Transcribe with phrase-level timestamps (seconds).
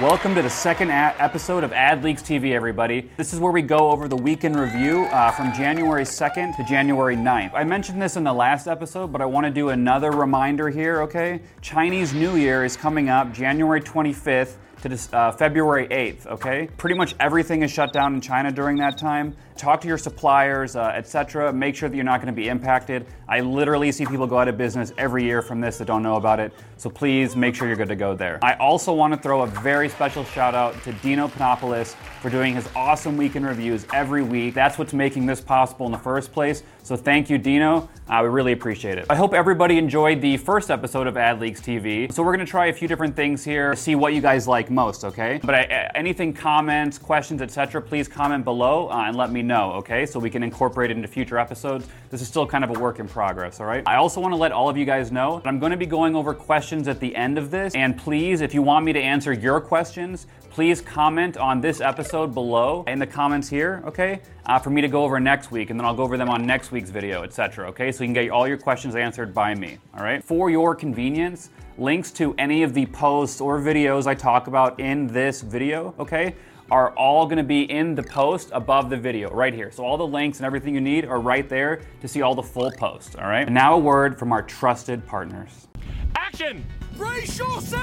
[0.00, 3.10] Welcome to the second a- episode of Ad Leaks TV, everybody.
[3.18, 7.16] This is where we go over the weekend review uh, from January 2nd to January
[7.16, 7.50] 9th.
[7.52, 11.02] I mentioned this in the last episode, but I want to do another reminder here,
[11.02, 11.40] okay?
[11.60, 16.70] Chinese New Year is coming up January 25th to uh, February 8th, okay?
[16.78, 19.36] Pretty much everything is shut down in China during that time.
[19.60, 21.52] Talk to your suppliers, uh, etc.
[21.52, 23.04] Make sure that you're not going to be impacted.
[23.28, 26.16] I literally see people go out of business every year from this that don't know
[26.16, 26.54] about it.
[26.78, 28.38] So please make sure you're good to go there.
[28.42, 32.54] I also want to throw a very special shout out to Dino Panopoulos for doing
[32.54, 34.54] his awesome weekend reviews every week.
[34.54, 36.62] That's what's making this possible in the first place.
[36.82, 37.88] So thank you, Dino.
[38.08, 39.06] Uh, we really appreciate it.
[39.08, 42.12] I hope everybody enjoyed the first episode of Ad Leaks TV.
[42.12, 44.70] So we're going to try a few different things here, see what you guys like
[44.70, 45.38] most, okay?
[45.44, 50.06] But I, anything, comments, questions, etc., please comment below uh, and let me know, okay?
[50.06, 51.86] So we can incorporate it into future episodes.
[52.10, 53.82] This is still kind of a work in progress, all right?
[53.86, 55.86] I also want to let all of you guys know that I'm going to be
[55.86, 57.74] going over questions at the end of this.
[57.74, 62.34] And please, if you want me to answer your questions, please comment on this episode
[62.34, 64.20] below in the comments here, okay?
[64.46, 66.44] Uh, for me to go over next week, and then I'll go over them on
[66.44, 67.68] next week's video, etc.
[67.68, 69.78] Okay, so you can get all your questions answered by me.
[69.96, 70.22] All right.
[70.22, 75.06] For your convenience, links to any of the posts or videos I talk about in
[75.06, 76.34] this video, okay,
[76.70, 79.70] are all going to be in the post above the video right here.
[79.72, 82.42] So all the links and everything you need are right there to see all the
[82.42, 83.16] full posts.
[83.16, 83.46] All right.
[83.46, 85.68] And now a word from our trusted partners.
[86.14, 86.64] Action!
[86.96, 87.80] Brace yourself!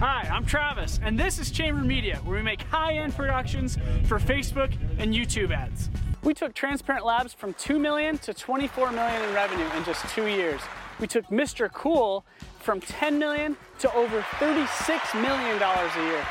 [0.00, 4.20] Hi, I'm Travis, and this is Chamber Media, where we make high end productions for
[4.20, 5.90] Facebook and YouTube ads.
[6.22, 10.28] We took Transparent Labs from 2 million to 24 million in revenue in just two
[10.28, 10.60] years.
[11.00, 11.72] We took Mr.
[11.72, 12.24] Cool
[12.58, 16.26] from 10 million to over 36 million dollars a year.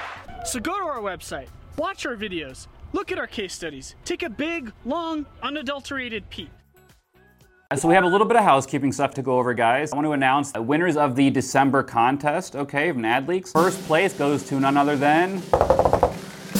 [0.45, 1.47] So go to our website,
[1.77, 6.49] watch our videos, look at our case studies, take a big, long, unadulterated peek.
[7.75, 9.91] So we have a little bit of housekeeping stuff to go over, guys.
[9.91, 13.51] I want to announce the winners of the December contest, okay, from Ad Leaks.
[13.51, 15.41] First place goes to none other than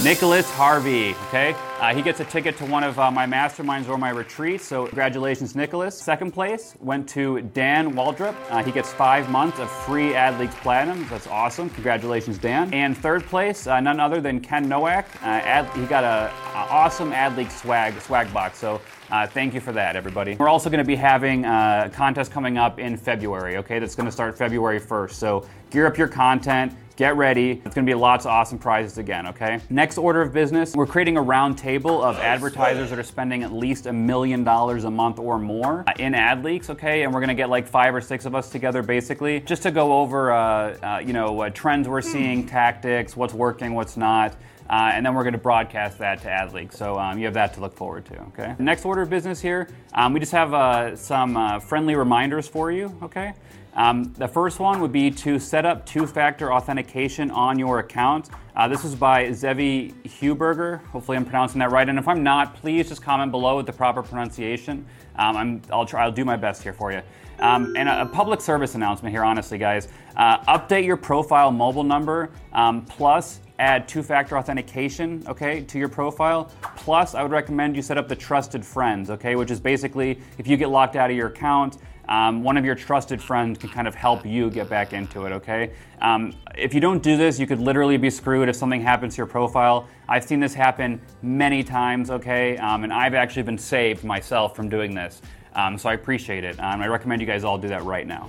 [0.04, 1.54] Nicholas Harvey, okay?
[1.80, 4.86] Uh, he gets a ticket to one of uh, my masterminds or my retreats, so
[4.86, 5.96] congratulations, Nicholas.
[5.96, 8.34] Second place went to Dan Waldrop.
[8.50, 11.06] Uh, he gets five months of free Ad Leaks Platinum.
[11.08, 11.70] That's awesome.
[11.70, 12.74] Congratulations, Dan.
[12.74, 15.06] And third place, uh, none other than Ken Nowak.
[15.22, 18.58] Uh, ad, he got a, a awesome Ad Leaks swag swag box.
[18.58, 18.80] So
[19.10, 20.34] uh, thank you for that, everybody.
[20.34, 23.78] We're also going to be having a contest coming up in February, okay?
[23.78, 25.12] That's going to start February 1st.
[25.12, 26.72] So gear up your content.
[26.96, 27.62] Get ready.
[27.64, 29.60] It's going to be lots of awesome prizes again, okay?
[29.70, 33.52] Next order of business, we're creating a round table of advertisers that are spending at
[33.52, 37.02] least a million dollars a month or more uh, in ad leaks, okay?
[37.02, 40.00] And we're to get like five or six of us together basically just to go
[40.00, 44.32] over, uh, uh, you know, uh, trends we're seeing, tactics, what's working, what's not.
[44.70, 46.72] Uh, and then we're going to broadcast that to AdLeaks.
[46.72, 48.18] So um, you have that to look forward to.
[48.28, 48.54] Okay.
[48.58, 52.72] Next order of business here, um, we just have uh, some uh, friendly reminders for
[52.72, 52.96] you.
[53.02, 53.34] Okay.
[53.78, 58.28] Um, the first one would be to set up two-factor authentication on your account.
[58.56, 60.84] Uh, this is by Zevi Huberger.
[60.86, 61.88] Hopefully, I'm pronouncing that right.
[61.88, 64.84] And if I'm not, please just comment below with the proper pronunciation.
[65.14, 66.02] Um, i will try.
[66.02, 67.02] I'll do my best here for you.
[67.38, 69.86] Um, and a, a, public service announcement here, honestly, guys.
[70.16, 76.50] Uh, update your profile mobile number um, plus add two-factor authentication, okay, to your profile.
[76.76, 80.48] Plus, I would recommend you set up the trusted friends, okay, which is basically if
[80.48, 81.78] you get locked out of your account,
[82.08, 85.32] um, one of your trusted friends can kind of help you get back into it,
[85.32, 85.72] okay?
[86.00, 89.18] Um, if you don't do this, you could literally be screwed if something happens to
[89.18, 89.86] your profile.
[90.08, 92.56] I've seen this happen many times, okay?
[92.58, 95.20] Um, and I've actually been saved myself from doing this.
[95.54, 96.58] Um, so I appreciate it.
[96.60, 98.28] Um, I recommend you guys all do that right now.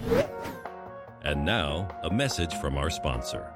[1.23, 3.51] And now, a message from our sponsor.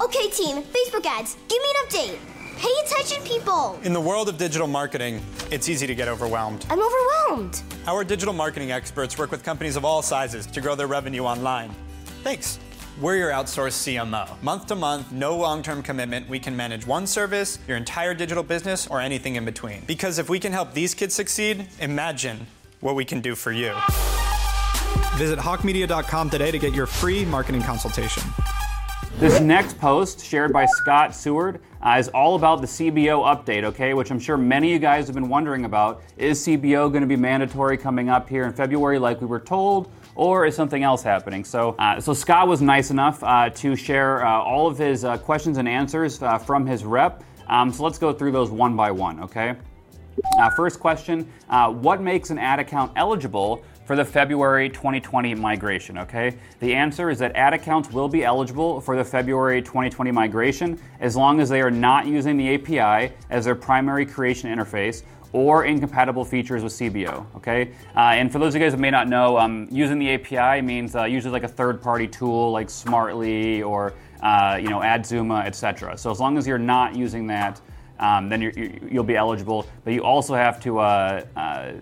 [0.00, 2.37] Okay, team, Facebook ads, give me an update.
[2.58, 3.78] Pay attention, people!
[3.84, 5.22] In the world of digital marketing,
[5.52, 6.66] it's easy to get overwhelmed.
[6.68, 7.62] I'm overwhelmed.
[7.86, 11.72] Our digital marketing experts work with companies of all sizes to grow their revenue online.
[12.24, 12.58] Thanks.
[13.00, 14.42] We're your outsourced CMO.
[14.42, 18.42] Month to month, no long term commitment, we can manage one service, your entire digital
[18.42, 19.84] business, or anything in between.
[19.86, 22.44] Because if we can help these kids succeed, imagine
[22.80, 23.72] what we can do for you.
[25.14, 28.24] Visit hawkmedia.com today to get your free marketing consultation.
[29.18, 33.92] This next post, shared by Scott Seward, uh, is all about the CBO update, okay,
[33.92, 36.04] which I'm sure many of you guys have been wondering about.
[36.16, 39.90] Is CBO going to be mandatory coming up here in February like we were told?
[40.14, 41.42] Or is something else happening?
[41.42, 45.18] So, uh, so Scott was nice enough uh, to share uh, all of his uh,
[45.18, 47.24] questions and answers uh, from his rep.
[47.48, 49.56] Um, so let's go through those one by one, okay?
[50.54, 56.36] first question What makes an ad account eligible for the February 2020 migration, okay?
[56.60, 61.16] The answer is that ad accounts will be eligible for the February 2020 migration as
[61.16, 66.22] long as they are not using the API as their primary creation interface or incompatible
[66.22, 67.24] features with CBO.
[67.34, 70.10] Okay, uh, and for those of you guys that may not know, um, using the
[70.10, 75.46] API means uh, usually like a third-party tool like Smartly or uh, you know Adzooma,
[75.46, 75.96] etc.
[75.96, 77.58] So as long as you're not using that,
[78.00, 79.66] um, then you will be eligible.
[79.82, 81.72] But you also have to uh, uh,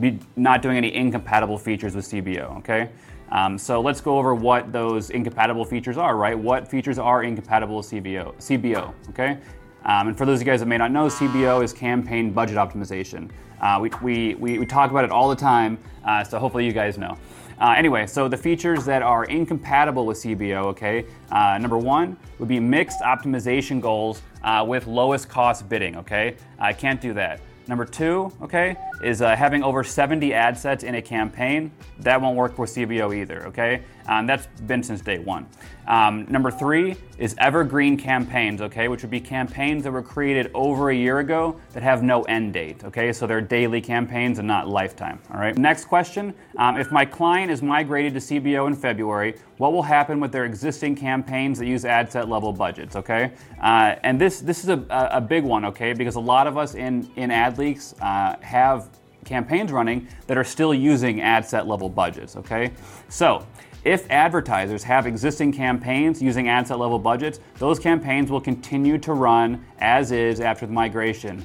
[0.00, 2.58] be not doing any incompatible features with CBO.
[2.58, 2.90] Okay.
[3.32, 6.38] Um, so let's go over what those incompatible features are, right?
[6.38, 8.34] What features are incompatible with CBO?
[8.36, 9.38] CBO, okay?
[9.86, 12.56] Um, and for those of you guys that may not know, CBO is campaign budget
[12.56, 13.30] optimization.
[13.60, 16.72] Uh, we, we, we, we, talk about it all the time, uh, so hopefully you
[16.72, 17.16] guys know.
[17.58, 22.48] Uh, anyway, so the features that are incompatible with CBO, okay, uh, number one would
[22.48, 26.36] be mixed optimization goals uh, with lowest cost bidding, okay?
[26.58, 27.40] I can't do that.
[27.68, 31.70] Number two, okay, is uh, having over 70 ad sets in a campaign.
[31.98, 33.82] That won't work for CBO either, okay?
[34.06, 35.46] Um, that's been since day one.
[35.86, 40.90] Um, number three is evergreen campaigns, okay, which would be campaigns that were created over
[40.90, 43.12] a year ago that have no end date, okay?
[43.12, 45.56] So they're daily campaigns and not lifetime, all right?
[45.56, 50.20] Next question um, If my client is migrated to CBO in February, what will happen
[50.20, 53.32] with their existing campaigns that use ad set level budgets, okay?
[53.60, 56.74] Uh, and this, this is a, a big one, okay, because a lot of us
[56.74, 58.88] in, in AdLeaks uh, have
[59.32, 62.70] campaigns running that are still using ad set level budgets, okay?
[63.08, 63.46] So,
[63.82, 69.14] if advertisers have existing campaigns using ad set level budgets, those campaigns will continue to
[69.14, 71.44] run as is after the migration.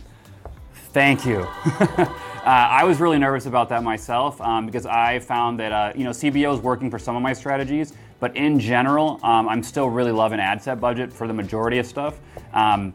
[0.91, 1.39] Thank you.
[1.79, 2.09] uh,
[2.45, 6.11] I was really nervous about that myself um, because I found that uh, you know
[6.11, 10.11] CBO is working for some of my strategies, but in general, um, I'm still really
[10.11, 12.19] loving ad set budget for the majority of stuff.
[12.53, 12.93] Um,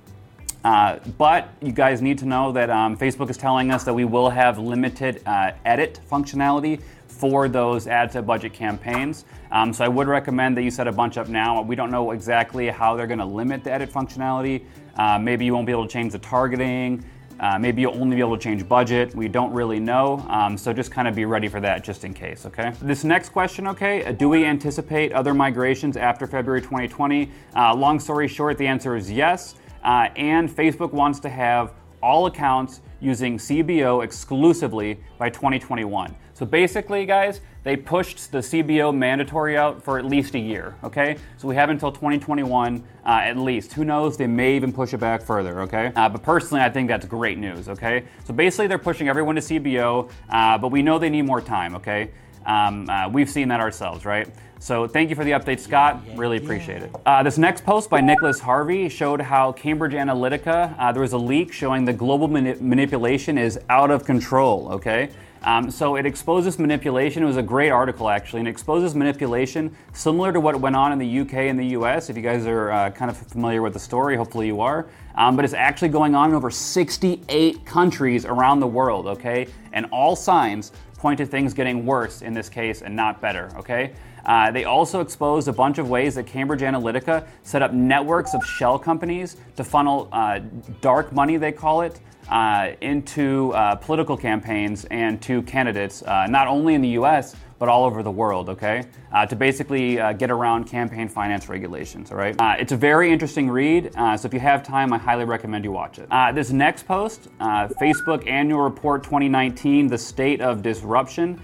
[0.65, 4.05] uh, but you guys need to know that um, Facebook is telling us that we
[4.05, 9.25] will have limited uh, edit functionality for those ad set budget campaigns.
[9.51, 11.63] Um, so I would recommend that you set a bunch up now.
[11.63, 14.65] We don't know exactly how they're going to limit the edit functionality.
[14.97, 17.05] Uh, maybe you won't be able to change the targeting.
[17.41, 19.15] Uh, maybe you'll only be able to change budget.
[19.17, 20.25] We don't really know.
[20.29, 22.73] Um, so just kind of be ready for that just in case, okay?
[22.81, 27.31] This next question, okay, uh, do we anticipate other migrations after February 2020?
[27.57, 29.57] Uh, long story short, the answer is yes.
[29.83, 36.15] Uh, and Facebook wants to have all accounts using CBO exclusively by 2021.
[36.35, 41.17] So basically, guys, they pushed the CBO mandatory out for at least a year, okay?
[41.37, 43.73] So we have until 2021 uh, at least.
[43.75, 44.17] Who knows?
[44.17, 45.93] They may even push it back further, okay?
[45.95, 48.05] Uh, but personally, I think that's great news, okay?
[48.25, 51.77] So basically, they're pushing everyone to CBO, uh, but we know they need more time,
[51.77, 52.11] okay?
[52.47, 54.29] Um, uh, we've seen that ourselves, right?
[54.59, 56.01] So thank you for the update, Scott.
[56.15, 56.95] Really appreciate it.
[57.05, 61.19] Uh, this next post by Nicholas Harvey showed how Cambridge Analytica, uh, there was a
[61.19, 65.11] leak showing the global mani- manipulation is out of control, okay?
[65.45, 67.25] Um, so it exposes manipulation.
[67.25, 70.93] It was a great article, actually, and it exposes manipulation similar to what went on
[70.93, 72.09] in the UK and the US.
[72.09, 74.87] If you guys are uh, kind of familiar with the story, hopefully you are.
[75.17, 79.49] Um, but it's actually going on in over 68 countries around the world, okay?
[79.73, 80.71] And all signs
[81.03, 83.93] point to things getting worse in this case and not better, okay?
[84.25, 88.45] Uh, they also exposed a bunch of ways that Cambridge Analytica set up networks of
[88.47, 90.39] shell companies to funnel uh,
[90.81, 92.01] dark money, they call it,
[92.31, 97.69] uh, into uh, political campaigns and to candidates, uh, not only in the US, but
[97.69, 98.83] all over the world, okay?
[99.13, 102.35] Uh, to basically uh, get around campaign finance regulations, all right?
[102.41, 105.65] Uh, it's a very interesting read, uh, so if you have time, I highly recommend
[105.65, 106.09] you watch it.
[106.11, 111.41] Uh, this next post, uh, Facebook Annual Report 2019, The State of Disruption.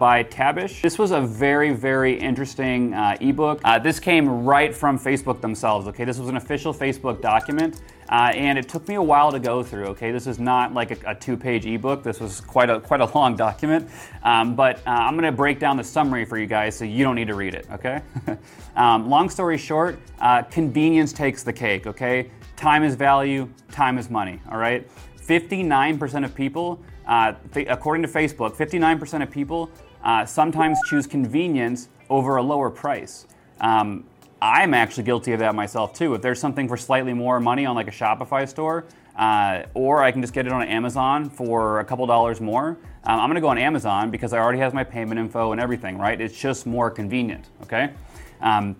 [0.00, 0.80] by Tabish.
[0.80, 3.60] This was a very, very interesting ebook.
[3.82, 6.04] this came right from Facebook themselves, okay?
[6.04, 7.82] This was an official Facebook document.
[8.08, 9.86] Uh, and it took me a while to go through.
[9.86, 12.02] Okay, this is not like a, a two-page ebook.
[12.02, 13.88] This was quite a quite a long document.
[14.22, 17.04] Um, but uh, I'm going to break down the summary for you guys, so you
[17.04, 17.66] don't need to read it.
[17.70, 18.00] Okay.
[18.76, 21.86] um, long story short, uh, convenience takes the cake.
[21.86, 24.40] Okay, time is value, time is money.
[24.50, 24.88] All right.
[25.28, 27.34] 59% of people, uh,
[27.68, 29.70] according to Facebook, 59% of people
[30.02, 33.26] uh, sometimes choose convenience over a lower price.
[33.60, 34.04] Um,
[34.40, 36.14] I'm actually guilty of that myself too.
[36.14, 38.84] If there's something for slightly more money on like a Shopify store,
[39.16, 43.20] uh, or I can just get it on Amazon for a couple dollars more, um,
[43.20, 46.20] I'm gonna go on Amazon because I already have my payment info and everything, right?
[46.20, 47.90] It's just more convenient, okay?
[48.40, 48.76] Um,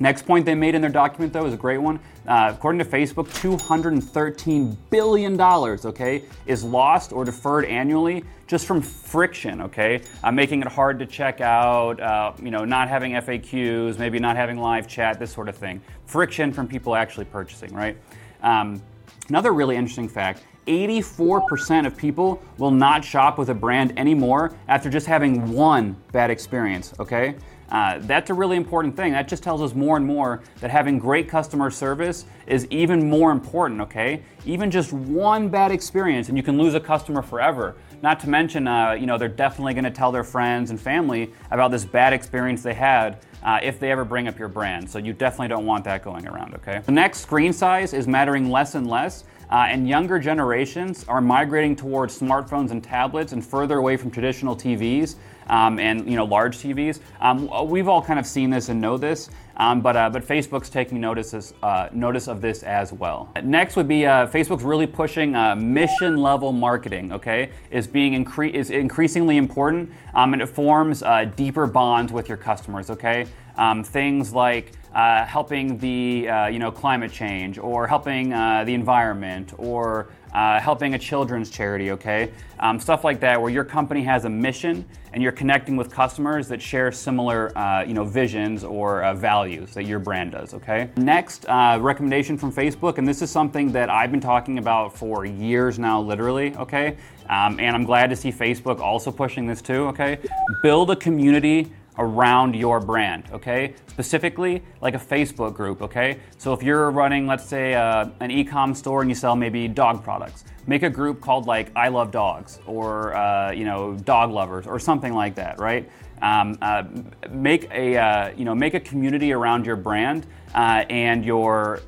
[0.00, 1.98] Next point they made in their document, though, is a great one.
[2.26, 9.60] Uh, according to Facebook, $213 billion, okay, is lost or deferred annually just from friction,
[9.60, 10.02] okay?
[10.24, 14.34] Uh, making it hard to check out, uh, you know, not having FAQs, maybe not
[14.36, 15.80] having live chat, this sort of thing.
[16.06, 17.96] Friction from people actually purchasing, right?
[18.42, 18.82] Um,
[19.28, 24.90] another really interesting fact 84% of people will not shop with a brand anymore after
[24.90, 27.34] just having one bad experience, okay?
[27.70, 29.12] Uh, that's a really important thing.
[29.12, 33.30] That just tells us more and more that having great customer service is even more
[33.30, 34.22] important, okay?
[34.46, 37.76] Even just one bad experience and you can lose a customer forever.
[38.02, 41.70] Not to mention, uh, you know, they're definitely to tell their friends and family about
[41.70, 44.88] this bad experience they had uh, if they ever bring up your brand.
[44.88, 46.80] So you definitely don't want that going around, okay?
[46.84, 49.24] The next screen size is mattering less and less.
[49.50, 54.54] Uh, and younger generations are migrating towards smartphones and tablets and further away from traditional
[54.54, 55.16] TVs
[55.48, 57.00] um, and you know large TVs.
[57.20, 60.70] Um, we've all kind of seen this and know this, um, but uh, but Facebook's
[60.70, 63.28] taking notice uh, notice of this as well.
[63.42, 67.12] Next would be uh, Facebook's really pushing uh, mission level marketing.
[67.12, 72.28] Okay, is being incre- is increasingly important, um, and it forms uh, deeper bonds with
[72.28, 72.90] your customers.
[72.90, 73.26] Okay,
[73.56, 78.74] um, things like uh, helping the uh, you know climate change or helping uh, the
[78.74, 82.30] environment or uh, helping a children's charity, okay?
[82.60, 86.48] Um, stuff like that, where your company has a mission and you're connecting with customers
[86.48, 90.90] that share similar, uh, you know, visions or uh, values that your brand does, okay?
[90.96, 95.24] Next, uh, recommendation from Facebook, and this is something that I've been talking about for
[95.24, 96.96] years now, literally, okay?
[97.28, 100.18] Um, and I'm glad to see Facebook also pushing this too, okay?
[100.62, 103.74] Build a community around your brand, okay?
[103.88, 106.18] Specifically, like a Facebook group, okay?
[106.38, 110.02] So if you're running, let's say, uh, an e-com store and you sell maybe dog
[110.02, 114.66] products, make a group called like I Love Dogs or uh, you know Dog Lovers
[114.66, 115.90] or something like that, right?
[116.22, 116.84] Um, uh,
[117.30, 121.80] make a uh, you know make a community around your brand uh, and your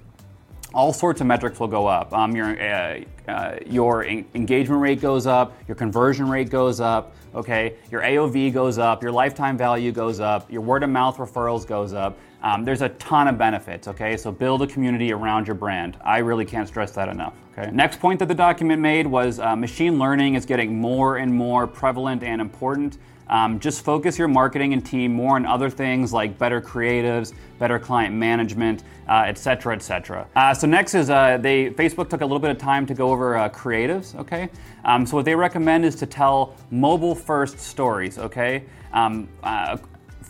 [0.74, 2.12] all sorts of metrics will go up.
[2.12, 7.14] Um, your uh, uh, your en- engagement rate goes up, your conversion rate goes up.
[7.34, 11.64] Okay, your AOV goes up, your lifetime value goes up, your word of mouth referrals
[11.66, 12.18] goes up.
[12.42, 13.86] Um, there's a ton of benefits.
[13.86, 15.96] Okay, so build a community around your brand.
[16.02, 17.34] I really can't stress that enough.
[17.52, 17.70] Okay.
[17.70, 21.66] Next point that the document made was uh, machine learning is getting more and more
[21.66, 22.98] prevalent and important.
[23.30, 27.78] Um, just focus your marketing and team more on other things like better creatives, better
[27.78, 30.26] client management, uh, et cetera, et cetera.
[30.34, 33.10] Uh, so next is uh, they Facebook took a little bit of time to go
[33.10, 34.14] over uh, creatives.
[34.16, 34.50] Okay,
[34.84, 38.18] um, so what they recommend is to tell mobile-first stories.
[38.18, 39.78] Okay, um, uh,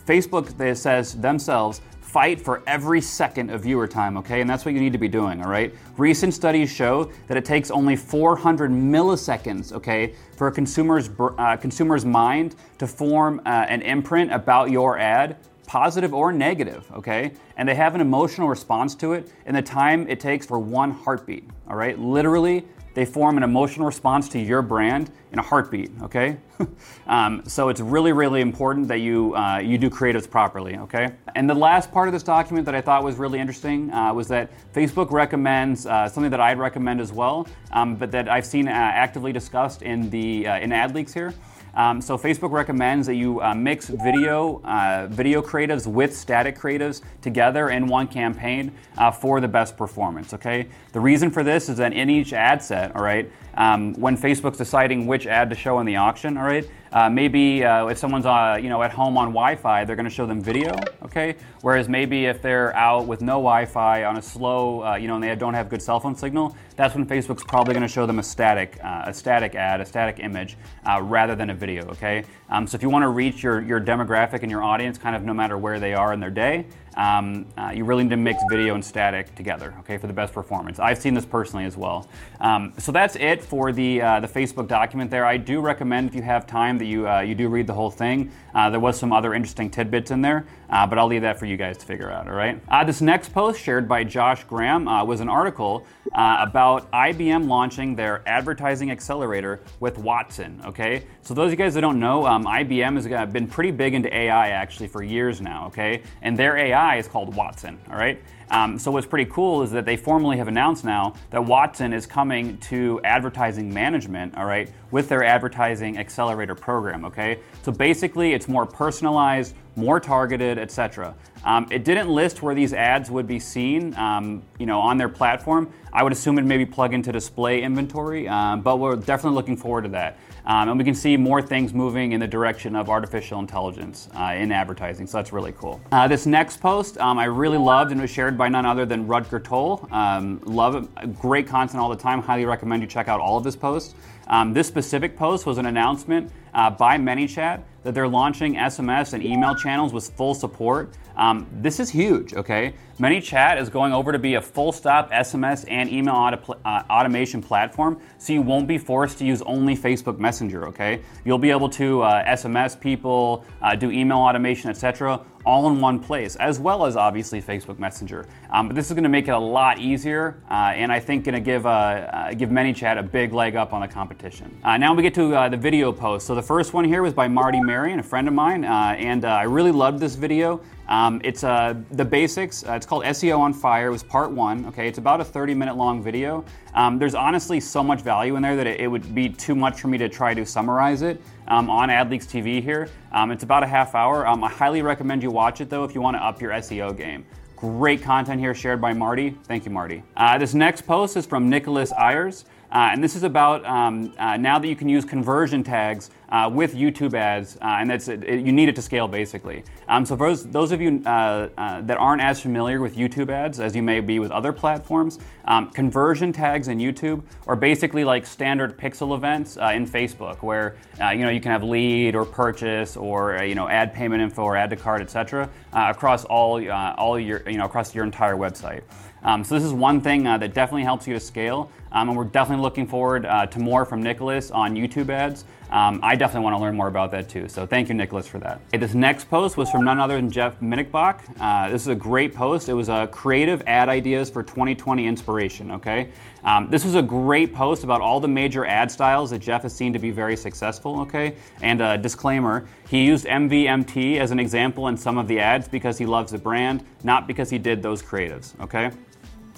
[0.05, 1.81] Facebook they says themselves
[2.11, 4.41] fight for every second of viewer time, okay?
[4.41, 5.73] And that's what you need to be doing, all right?
[5.95, 12.03] Recent studies show that it takes only 400 milliseconds, okay, for a consumer's, uh, consumer's
[12.03, 17.31] mind to form uh, an imprint about your ad positive or negative, okay?
[17.55, 20.91] And they have an emotional response to it in the time it takes for one
[20.91, 21.97] heartbeat, all right?
[21.97, 25.91] Literally, they form an emotional response to your brand in a heartbeat.
[26.01, 26.37] Okay,
[27.07, 30.77] um, so it's really, really important that you uh, you do creatives properly.
[30.77, 34.13] Okay, and the last part of this document that I thought was really interesting uh,
[34.13, 38.45] was that Facebook recommends uh, something that I'd recommend as well, um, but that I've
[38.45, 41.33] seen uh, actively discussed in the uh, in ad leaks here.
[41.73, 47.01] Um, so Facebook recommends that you uh, mix video, uh, video creatives with static creatives
[47.21, 50.33] together in one campaign uh, for the best performance.
[50.33, 50.67] Okay.
[50.91, 54.57] The reason for this is that in each ad set, all right, um, when Facebook's
[54.57, 58.25] deciding which ad to show in the auction, all right, uh, maybe uh, if someone's
[58.25, 61.35] uh, you know at home on Wi-Fi, they're going to show them video, okay.
[61.61, 65.23] Whereas maybe if they're out with no Wi-Fi on a slow, uh, you know, and
[65.23, 68.19] they don't have good cell phone signal, that's when Facebook's probably going to show them
[68.19, 72.23] a static, uh, a static ad, a static image, uh, rather than a video, okay.
[72.49, 75.23] Um, so if you want to reach your your demographic and your audience, kind of
[75.23, 78.43] no matter where they are in their day, um, uh, you really need to mix
[78.49, 80.79] video and static together, okay, for the best performance.
[80.79, 82.07] I've seen this personally as well.
[82.39, 85.09] Um, so that's it for the uh, the Facebook document.
[85.09, 87.73] There, I do recommend if you have time that you uh, you do read the
[87.73, 88.31] whole thing.
[88.53, 91.45] Uh, there was some other interesting tidbits in there, uh, but I'll leave that for
[91.45, 92.27] you guys to figure out.
[92.27, 92.61] All right.
[92.69, 98.21] Uh, this next post shared by Josh Graham was an article about IBM launching their
[98.27, 100.61] advertising accelerator with Watson.
[100.65, 101.03] Okay.
[101.21, 104.13] So those of you guys that don't know, um, IBM has been pretty big into
[104.15, 105.67] AI actually for years now.
[105.67, 108.21] Okay, and their AI is called Watson, all right?
[108.51, 112.05] Um, so what's pretty cool is that they formally have announced now that Watson is
[112.05, 117.39] coming to advertising management, all right, with their advertising accelerator program, okay?
[117.63, 121.15] So basically it's more personalized, more targeted, etc.
[121.45, 125.09] Um, it didn't list where these ads would be seen, um, you know, on their
[125.09, 125.71] platform.
[125.93, 129.83] I would assume it maybe plug into display inventory, um, but we're definitely looking forward
[129.83, 130.17] to that.
[130.45, 134.33] Um, and we can see more things moving in the direction of artificial intelligence uh,
[134.35, 135.79] in advertising, so that's really cool.
[135.91, 139.07] Uh, this next post um, I really loved and was shared by none other than
[139.07, 139.87] Rutger Toll.
[139.91, 142.21] Um, love it, great content all the time.
[142.21, 143.95] Highly recommend you check out all of his posts.
[144.27, 149.23] Um, this specific post was an announcement uh, by ManyChat that they're launching SMS and
[149.23, 150.93] email channels with full support.
[151.15, 152.73] Um, this is huge, okay?
[152.99, 157.41] ManyChat is going over to be a full stop SMS and email auto- uh, automation
[157.41, 161.01] platform, so you won't be forced to use only Facebook Messenger, okay?
[161.25, 165.99] You'll be able to uh, SMS people, uh, do email automation, etc., all in one
[165.99, 168.27] place, as well as obviously Facebook Messenger.
[168.51, 171.25] Um, but this is going to make it a lot easier, uh, and I think
[171.25, 174.55] going to give uh, uh, give ManyChat a big leg up on the competition.
[174.63, 176.27] Uh, now we get to the video post.
[176.27, 179.43] So the first one here was by Marty Marion, a friend of mine, and I
[179.43, 180.61] really loved this video.
[180.91, 182.65] Um, it's uh, the basics.
[182.65, 183.87] Uh, it's called SEO on Fire.
[183.87, 184.65] It was part one.
[184.65, 186.43] Okay, it's about a 30 minute long video.
[186.73, 189.79] Um, there's honestly so much value in there that it, it, would be too much
[189.79, 192.89] for me to try to summarize it um, on AdLeaks TV here.
[193.13, 194.27] Um, it's about a half hour.
[194.27, 196.95] Um, I highly recommend you watch it though if you want to up your SEO
[196.97, 197.25] game.
[197.55, 199.37] Great content here shared by Marty.
[199.45, 200.03] Thank you, Marty.
[200.17, 202.43] Uh, this next post is from Nicholas Ayers.
[202.71, 206.49] Uh, and this is about um, uh, now that you can use conversion tags uh,
[206.51, 209.63] with YouTube ads, and that's it, you need it to scale basically.
[209.89, 213.75] Um, so for those, those of you that aren't as familiar with YouTube ads as
[213.75, 218.77] you may be with other platforms, um, conversion tags in YouTube are basically like standard
[218.77, 223.55] pixel events in Facebook, where you know you can have lead or purchase or you
[223.55, 225.49] know add payment info or add to cart, etc.
[225.73, 228.83] across all all your you know across your entire website.
[229.23, 232.17] Um, so this is one thing uh, that definitely helps you to scale, um, and
[232.17, 235.45] we're definitely looking forward uh, to more from Nicholas on YouTube ads.
[235.71, 237.47] Um, I definitely want to learn more about that too.
[237.47, 238.59] So thank you, Nicholas, for that.
[238.67, 241.21] Okay, this next post was from none other than Jeff Minichbach.
[241.39, 242.67] Uh, this is a great post.
[242.67, 245.71] It was a creative ad ideas for 2020 inspiration.
[245.71, 246.09] Okay,
[246.43, 249.73] um, this was a great post about all the major ad styles that Jeff has
[249.73, 250.99] seen to be very successful.
[251.01, 255.69] Okay, and a disclaimer: he used MVMT as an example in some of the ads
[255.69, 258.59] because he loves the brand, not because he did those creatives.
[258.59, 258.91] Okay.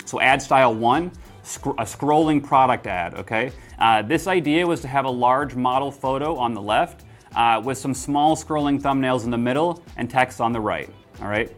[0.06, 1.12] So ad style one,
[1.44, 3.52] sc- a scrolling product ad, okay?
[3.80, 7.04] Uh, this idea was to have a large model photo on the left
[7.36, 10.90] uh, with some small scrolling thumbnails in the middle and text on the right,
[11.22, 11.52] all right?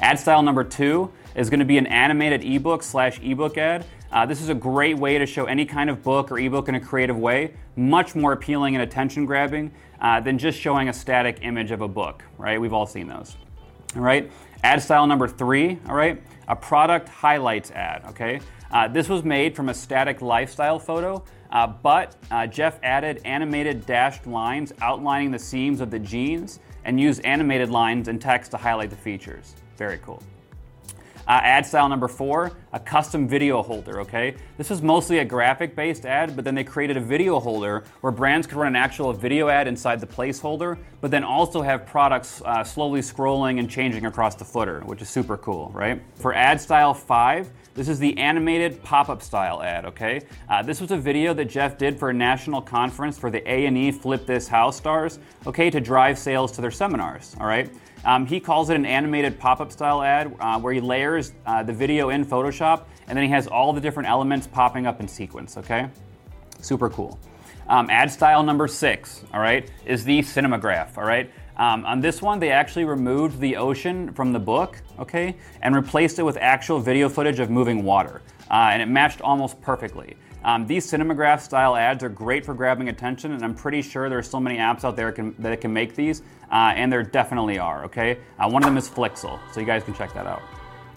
[0.00, 3.84] Ad style number two is to be an animated ebook slash ebook ad.
[4.10, 6.74] Uh, this is a great way to show any kind of book or ebook in
[6.74, 11.40] a creative way, much more appealing and attention grabbing uh, than just showing a static
[11.42, 12.58] image of a book, right?
[12.60, 13.36] We've all seen those.
[13.94, 14.30] All right.
[14.64, 18.40] Ad style number three, all right, a product highlights ad, okay?
[18.70, 23.86] Uh, this was made from a static lifestyle photo, uh, but uh, Jeff added animated
[23.86, 28.56] dashed lines outlining the seams of the jeans and used animated lines and text to
[28.56, 29.54] highlight the features.
[29.76, 30.22] Very cool.
[31.28, 34.34] Uh, ad style number four, a custom video holder, okay?
[34.56, 38.10] This was mostly a graphic based ad, but then they created a video holder where
[38.10, 42.40] brands could run an actual video ad inside the placeholder, but then also have products
[42.46, 46.00] uh, slowly scrolling and changing across the footer, which is super cool, right?
[46.14, 50.22] For ad style five, this is the animated pop-up style ad, okay?
[50.48, 53.92] Uh, this was a video that Jeff did for a national conference for the A&E
[53.92, 57.70] Flip This House stars, okay, to drive sales to their seminars, all right?
[58.04, 61.72] Um, he calls it an animated pop-up style ad uh, where he layers uh, the
[61.72, 65.56] video in Photoshop and then he has all the different elements popping up in sequence,
[65.56, 65.88] okay?
[66.60, 67.18] Super cool.
[67.68, 71.30] Um, ad style number six, all right, is the cinemagraph, all right?
[71.58, 76.18] Um, on this one, they actually removed the ocean from the book, okay, and replaced
[76.18, 78.22] it with actual video footage of moving water.
[78.50, 80.16] Uh, and it matched almost perfectly.
[80.44, 84.18] Um, these cinemagraph style ads are great for grabbing attention, and I'm pretty sure there
[84.18, 87.58] are so many apps out there can, that can make these, uh, and there definitely
[87.58, 88.18] are, okay?
[88.38, 90.42] Uh, one of them is Flixel, so you guys can check that out.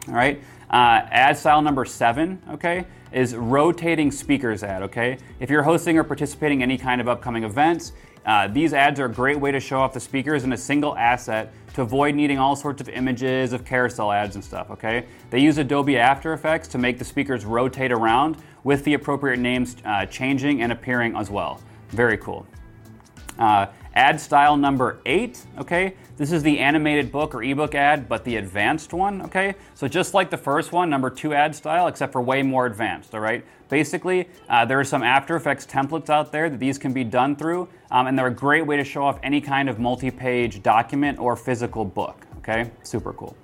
[0.08, 5.18] All right, uh, ad style number seven, okay, is rotating speakers ad, okay?
[5.40, 7.94] If you're hosting or participating in any kind of upcoming events,
[8.26, 10.96] uh, these ads are a great way to show off the speakers in a single
[10.96, 15.06] asset to avoid needing all sorts of images of carousel ads and stuff, okay?
[15.30, 19.76] They use Adobe After Effects to make the speakers rotate around with the appropriate names
[19.86, 21.62] uh, changing and appearing as well.
[21.90, 22.46] Very cool.
[23.42, 25.96] Uh, ad style number eight, okay?
[26.16, 29.56] This is the animated book or ebook ad, but the advanced one, okay?
[29.74, 33.16] So just like the first one, number two ad style, except for way more advanced,
[33.16, 33.44] all right?
[33.68, 37.36] Basically, uh, there are some After Effects templates out there that these can be done
[37.36, 41.18] through, um, and they're a great way to show off any kind of multi-page document
[41.18, 42.70] or physical book, okay?
[42.84, 43.36] Super cool.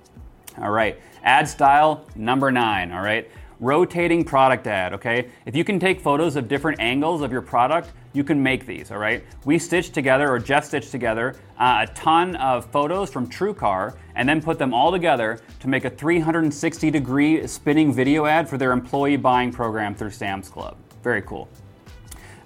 [0.58, 3.28] All right, ad style number nine, all right?
[3.60, 5.28] rotating product ad, okay?
[5.46, 8.90] If you can take photos of different angles of your product, you can make these,
[8.90, 9.24] all right?
[9.44, 14.28] We stitched together, or Jeff stitched together, uh, a ton of photos from TrueCar and
[14.28, 18.72] then put them all together to make a 360 degree spinning video ad for their
[18.72, 20.76] employee buying program through Sam's Club.
[21.04, 21.48] Very cool.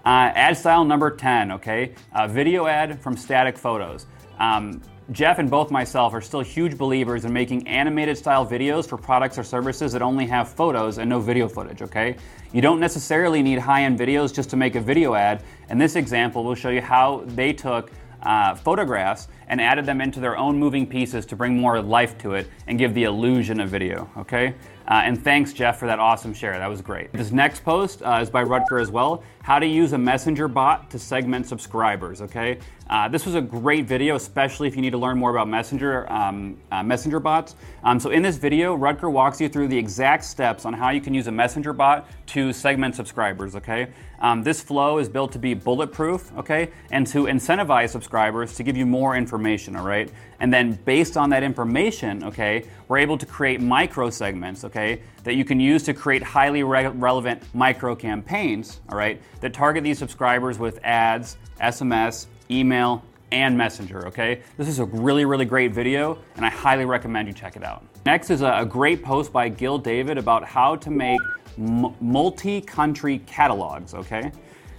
[0.05, 1.95] Uh, ad style number 10, okay?
[2.29, 4.07] Video ad from static photos.
[4.39, 8.97] Um, Jeff and both myself are still huge believers in making animated style videos for
[8.97, 12.17] products or services that only have photos and no video footage, okay?
[12.53, 15.97] You don't necessarily need high end videos just to make a video ad, and this
[15.97, 17.91] example will show you how they took
[18.23, 22.35] uh, photographs and added them into their own moving pieces to bring more life to
[22.35, 24.55] it and give the illusion of video, okay?
[24.87, 26.57] Uh, and thanks, Jeff, for that awesome share.
[26.59, 27.12] That was great.
[27.12, 29.25] This next post uh, is by Rutger as well.
[29.43, 32.23] How to use a messenger bot to segment subscribers.
[32.23, 35.49] Okay, uh, this was a great video, especially if you need to learn more about
[35.49, 37.57] messenger um, uh, messenger bots.
[37.83, 41.01] Um, so in this video, Rutger walks you through the exact steps on how you
[41.01, 43.57] can use a messenger bot to segment subscribers.
[43.57, 43.89] Okay,
[44.21, 46.33] um, this flow is built to be bulletproof.
[46.37, 49.75] Okay, and to incentivize subscribers to give you more information.
[49.75, 54.63] All right, and then based on that information, okay, we're able to create micro segments.
[54.63, 58.81] Okay, that you can use to create highly re- relevant micro campaigns.
[58.89, 64.43] All right, that target these subscribers with ads, SMS email, and Messenger, okay?
[64.59, 67.85] This is a really, really great video, and I highly recommend you check it out.
[68.05, 71.21] Next is a, a great post by Gil David about how to make
[71.57, 74.31] m- multi country catalogs, okay?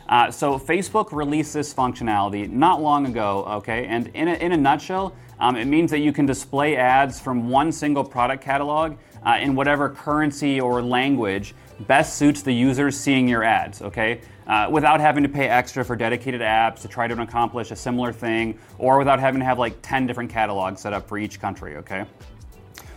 [0.08, 3.86] Uh, so, Facebook released this functionality not long ago, okay?
[3.86, 7.50] And in a, in a nutshell, um, it means that you can display ads from
[7.50, 13.28] one single product catalog uh, in whatever currency or language best suits the users seeing
[13.28, 14.22] your ads, okay?
[14.48, 18.12] Uh, without having to pay extra for dedicated apps to try to accomplish a similar
[18.12, 21.78] thing, or without having to have like 10 different catalogs set up for each country,
[21.78, 22.06] okay?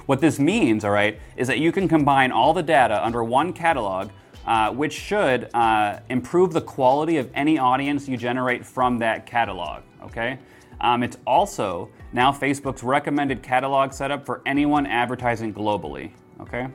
[0.07, 3.53] What this means, all right, is that you can combine all the data under one
[3.53, 4.11] catalog,
[4.47, 9.83] uh, which should uh, improve the quality of any audience you generate from that catalog,
[10.03, 10.39] okay?
[10.81, 16.69] Um, it's also now Facebook's recommended catalog setup for anyone advertising globally, okay?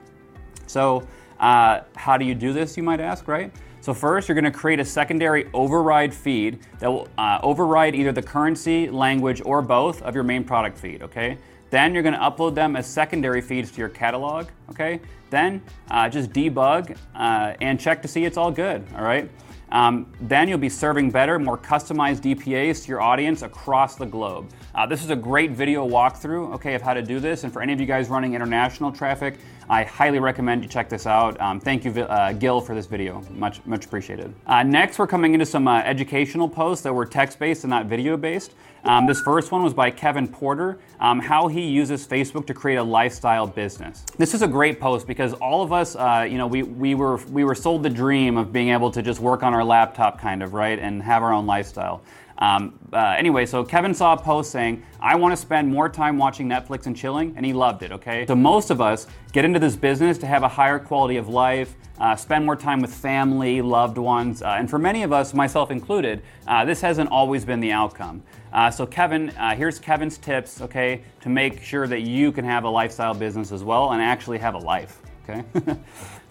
[0.67, 1.07] So,
[1.39, 3.51] uh, how do you do this, you might ask, right?
[3.81, 8.11] So first, you're going to create a secondary override feed that will uh, override either
[8.11, 11.39] the currency, language, or both of your main product feed, okay?
[11.71, 14.99] Then you're going to upload them as secondary feeds to your catalog, okay?
[15.31, 19.31] Then uh, just debug uh, and check to see it's all good, all right?
[19.71, 24.49] Um, then you'll be serving better, more customized DPAs to your audience across the globe.
[24.75, 27.43] Uh, this is a great video walkthrough, okay, of how to do this.
[27.43, 29.37] And for any of you guys running international traffic,
[29.71, 31.39] I highly recommend you check this out.
[31.39, 33.23] Um, thank you, uh, Gil, for this video.
[33.29, 34.33] Much, much appreciated.
[34.45, 38.53] Uh, next, we're coming into some uh, educational posts that were text-based and not video-based.
[38.83, 42.75] Um, this first one was by Kevin Porter, um, how he uses Facebook to create
[42.75, 44.03] a lifestyle business.
[44.17, 47.17] This is a great post because all of us, uh, you know, we, we, were,
[47.27, 50.43] we were sold the dream of being able to just work on our laptop kind
[50.43, 52.01] of, right, and have our own lifestyle.
[52.41, 56.17] Um, uh, anyway, so Kevin saw a post saying, I want to spend more time
[56.17, 58.25] watching Netflix and chilling, and he loved it, okay?
[58.25, 61.75] So most of us get into this business to have a higher quality of life,
[61.99, 65.69] uh, spend more time with family, loved ones, uh, and for many of us, myself
[65.69, 68.23] included, uh, this hasn't always been the outcome.
[68.51, 72.63] Uh, so Kevin, uh, here's Kevin's tips, okay, to make sure that you can have
[72.63, 75.43] a lifestyle business as well and actually have a life, okay?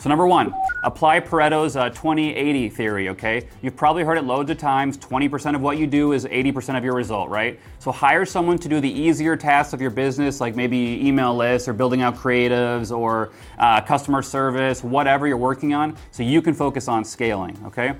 [0.00, 3.46] So number one, apply Pareto's uh, 20-80 theory, okay?
[3.60, 6.82] You've probably heard it loads of times, 20% of what you do is 80% of
[6.82, 7.60] your result, right?
[7.80, 11.68] So hire someone to do the easier tasks of your business, like maybe email lists
[11.68, 16.54] or building out creatives or uh, customer service, whatever you're working on, so you can
[16.54, 17.92] focus on scaling, okay?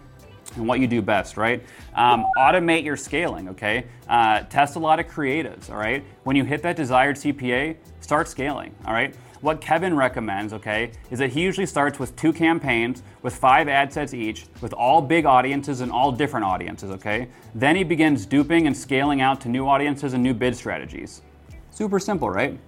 [0.56, 1.62] and what you do best, right?
[1.94, 3.84] Um, automate your scaling, okay?
[4.08, 6.02] Uh, test a lot of creatives, all right?
[6.24, 9.14] When you hit that desired CPA, start scaling, all right?
[9.40, 13.90] What Kevin recommends, okay, is that he usually starts with two campaigns with five ad
[13.90, 17.28] sets each, with all big audiences and all different audiences, okay?
[17.54, 21.22] Then he begins duping and scaling out to new audiences and new bid strategies.
[21.70, 22.58] Super simple, right?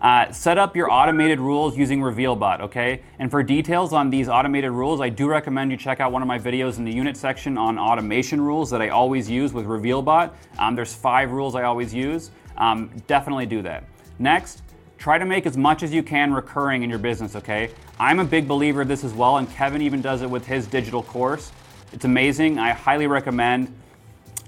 [0.00, 3.02] Uh, set up your automated rules using RevealBot, okay?
[3.18, 6.28] And for details on these automated rules, I do recommend you check out one of
[6.28, 10.32] my videos in the unit section on automation rules that I always use with RevealBot.
[10.58, 12.30] Um, there's five rules I always use.
[12.56, 13.84] Um, definitely do that.
[14.20, 14.62] Next,
[14.98, 17.70] Try to make as much as you can recurring in your business, okay?
[18.00, 20.66] I'm a big believer of this as well, and Kevin even does it with his
[20.66, 21.52] digital course.
[21.92, 22.58] It's amazing.
[22.58, 23.72] I highly recommend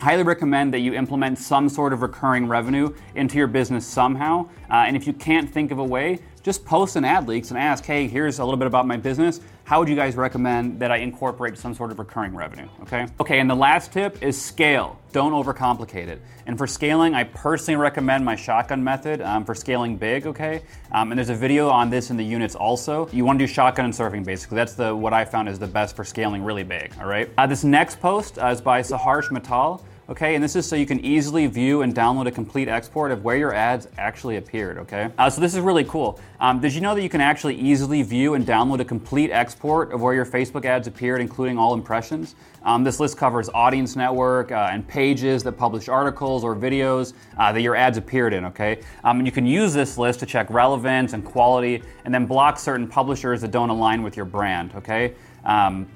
[0.00, 4.48] highly recommend that you implement some sort of recurring revenue into your business somehow.
[4.70, 7.58] Uh, and if you can't think of a way, just post an ad leaks and
[7.58, 9.40] ask, hey, here's a little bit about my business.
[9.70, 12.68] How would you guys recommend that I incorporate some sort of recurring revenue?
[12.82, 13.06] Okay.
[13.20, 14.98] Okay, and the last tip is scale.
[15.12, 16.20] Don't overcomplicate it.
[16.46, 20.26] And for scaling, I personally recommend my shotgun method um, for scaling big.
[20.26, 23.08] Okay, um, and there's a video on this in the units also.
[23.12, 24.56] You want to do shotgun and surfing basically.
[24.56, 26.92] That's the what I found is the best for scaling really big.
[26.98, 27.30] All right.
[27.38, 29.84] Uh, this next post uh, is by Saharsh Mittal.
[30.10, 33.22] Okay, and this is so you can easily view and download a complete export of
[33.22, 35.08] where your ads actually appeared, okay?
[35.16, 36.18] Uh, so this is really cool.
[36.40, 39.92] Um, did you know that you can actually easily view and download a complete export
[39.92, 42.34] of where your Facebook ads appeared, including all impressions?
[42.64, 47.52] Um, this list covers audience network uh, and pages that publish articles or videos uh,
[47.52, 48.80] that your ads appeared in, okay?
[49.04, 52.58] Um, and you can use this list to check relevance and quality and then block
[52.58, 55.14] certain publishers that don't align with your brand, okay?
[55.44, 55.86] Um,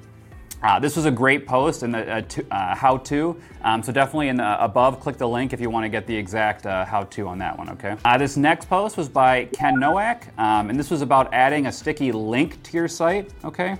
[0.65, 3.39] Uh, this was a great post and a, to, uh, how-to.
[3.61, 6.15] Um, so definitely in the, above, click the link if you want to get the
[6.15, 7.69] exact uh, how-to on that one.
[7.69, 7.95] Okay.
[8.03, 11.71] Uh, this next post was by Ken Nowak, um, and this was about adding a
[11.71, 13.29] sticky link to your site.
[13.43, 13.77] Okay.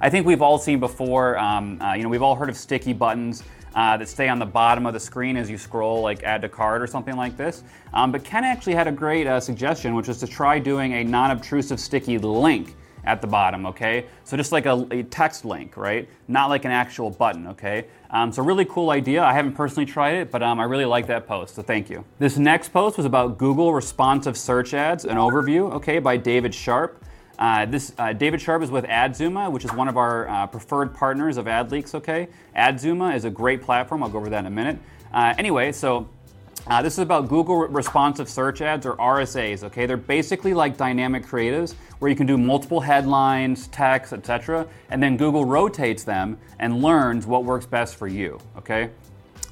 [0.00, 1.38] I think we've all seen before.
[1.38, 3.44] Um, uh, you know, we've all heard of sticky buttons.
[3.76, 6.48] Uh, that stay on the bottom of the screen as you scroll, like add to
[6.48, 7.62] cart or something like this.
[7.92, 11.04] Um, but Ken actually had a great uh, suggestion, which was to try doing a
[11.04, 12.74] non obtrusive sticky link
[13.06, 14.06] at the bottom, okay?
[14.24, 16.08] So just like a, a, text link, right?
[16.28, 17.86] Not like an actual button, okay?
[18.10, 19.22] Um, so really cool idea.
[19.22, 22.04] I haven't personally tried it, but um, I really like that post, so thank you.
[22.18, 27.02] This next post was about Google responsive search ads, an overview, okay, by David Sharp.
[27.38, 30.94] Uh, this uh, David Sharp is with Adzooma, which is one of our uh, preferred
[30.94, 31.94] partners of AdLeaks.
[31.94, 34.02] Okay, Adzooma is a great platform.
[34.02, 34.78] I'll go over that in a minute.
[35.12, 36.08] Uh, anyway, so
[36.68, 39.62] uh, this is about Google responsive search ads or RSAs.
[39.64, 45.02] Okay, they're basically like dynamic creatives where you can do multiple headlines, text, etc., and
[45.02, 48.38] then Google rotates them and learns what works best for you.
[48.58, 48.90] Okay,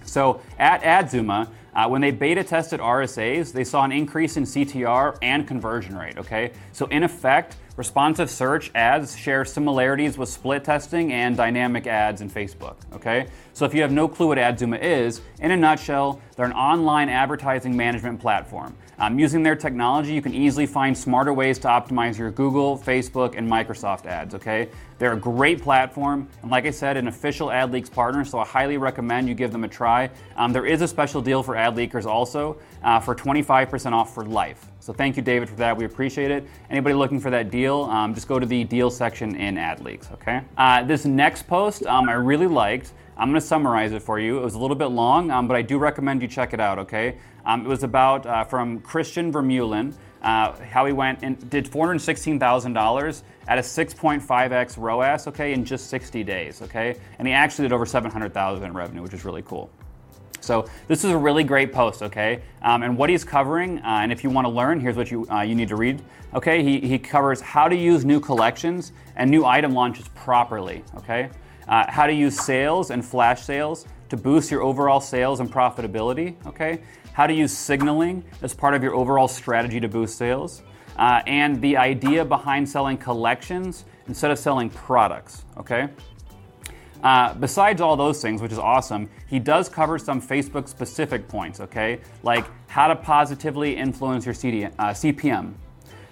[0.05, 1.49] so at Adzooma.
[1.75, 6.17] Uh, when they beta tested RSAs, they saw an increase in CTR and conversion rate.
[6.17, 12.21] Okay, so in effect, responsive search ads share similarities with split testing and dynamic ads
[12.21, 12.77] in Facebook.
[12.93, 16.53] Okay, so if you have no clue what Adzooma is, in a nutshell, they're an
[16.53, 18.75] online advertising management platform.
[18.99, 23.37] Um, using their technology, you can easily find smarter ways to optimize your Google, Facebook,
[23.37, 24.35] and Microsoft ads.
[24.35, 28.45] Okay, they're a great platform, and like I said, an official AdLeaks partner, so I
[28.45, 30.11] highly recommend you give them a try.
[30.37, 34.25] Um, there is a special deal for ad leakers also uh, for 25% off for
[34.25, 34.67] life.
[34.85, 35.75] So thank you, David, for that.
[35.79, 36.47] We appreciate it.
[36.69, 40.13] Anybody looking for that deal, um, just go to the deal section in AdLeaks.
[40.13, 40.43] Okay.
[40.59, 42.93] Uh, this next post um, I really liked.
[43.17, 44.37] I'm going to summarize it for you.
[44.37, 46.79] It was a little bit long, um, but I do recommend you check it out,
[46.81, 47.17] okay?
[47.47, 53.23] Um, it was about uh, from Christian Vermeulen, uh, how he went and did $416,000
[53.49, 56.97] at a 6.5x ROAS, okay, in just 60 days, okay?
[57.19, 59.71] And he actually did over 700,000 in revenue, which is really cool.
[60.41, 62.43] So this is a really great post, okay?
[62.63, 65.27] Um, and what he's covering, uh, and if you want to learn, here's what you
[65.31, 66.03] uh, you need to read.
[66.35, 70.85] Okay, he, he covers how to use new collections and new item launches properly.
[70.97, 71.31] Okay,
[71.69, 76.35] uh, how to use sales and flash sales to boost your overall sales and profitability,
[76.47, 76.81] okay?
[77.13, 80.63] How to use signaling as part of your overall strategy to boost sales,
[80.97, 85.89] uh, and the idea behind selling collections instead of selling products, okay?
[87.05, 91.61] Uh, besides all those things, which is awesome, he does cover some Facebook specific points,
[91.61, 92.01] okay?
[92.23, 95.53] Like how to positively influence your CD, uh, CPM,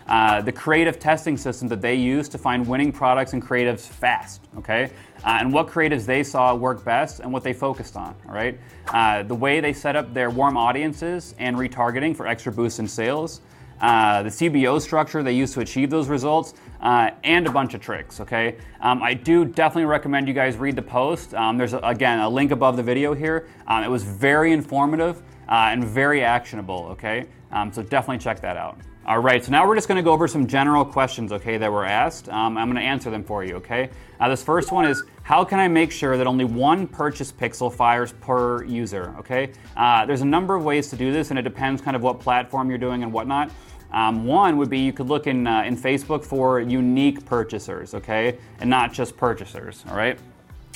[0.07, 4.42] uh, the creative testing system that they use to find winning products and creatives fast,
[4.59, 4.90] okay?
[5.24, 8.61] Uh, and what creatives they saw work best and what they focused on, all right?
[8.88, 12.87] Uh, the way they set up their warm audiences and retargeting for extra boosts in
[12.87, 13.40] sales,
[13.83, 17.81] uh, the CBO structure they use to achieve those results, uh, and a bunch of
[17.81, 18.57] tricks, okay?
[18.81, 21.35] Um, I do definitely recommend you guys read the post.
[21.35, 23.49] Um, there's, a, again, a link above the video here.
[23.66, 27.27] Um, it was very informative and very actionable, okay?
[27.51, 28.79] Um, so definitely check that out.
[29.05, 31.73] All right, so now we're just going to go over some general questions, okay, that
[31.73, 32.29] were asked.
[32.29, 33.90] Um, I'm going to answer them for you, okay?
[34.21, 37.73] Now, this first one is how can I make sure that only one purchase pixel
[37.73, 39.53] fires per user, okay?
[39.77, 42.21] Uh, there's a number of ways to do this, and it depends kind of what
[42.21, 43.51] platform you're doing and whatnot.
[43.92, 48.38] Um, one would be you could look in, uh, in Facebook for unique purchasers, okay,
[48.61, 50.18] and not just purchasers, all right?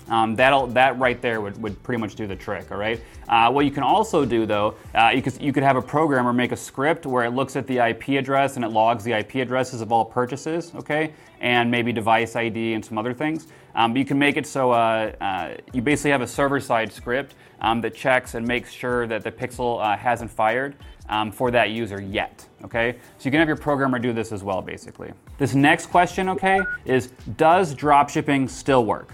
[0.09, 3.01] Um, that'll, that right there would, would pretty much do the trick, all right?
[3.29, 6.33] Uh, what you can also do though, uh, you, could, you could have a programmer
[6.33, 9.37] make a script where it looks at the IP address and it logs the IP
[9.37, 11.13] addresses of all purchases, okay?
[11.41, 13.49] And maybe device ID and some other things.
[13.75, 16.93] Um, but you can make it so uh, uh you basically have a server side
[16.93, 20.77] script um, that checks and makes sure that the pixel uh, hasn't fired.
[21.09, 22.46] Um, for that user yet.
[22.65, 25.13] Okay, so you can have your programmer do this as well, basically.
[25.39, 29.13] This next question, okay, is does dropshipping still work?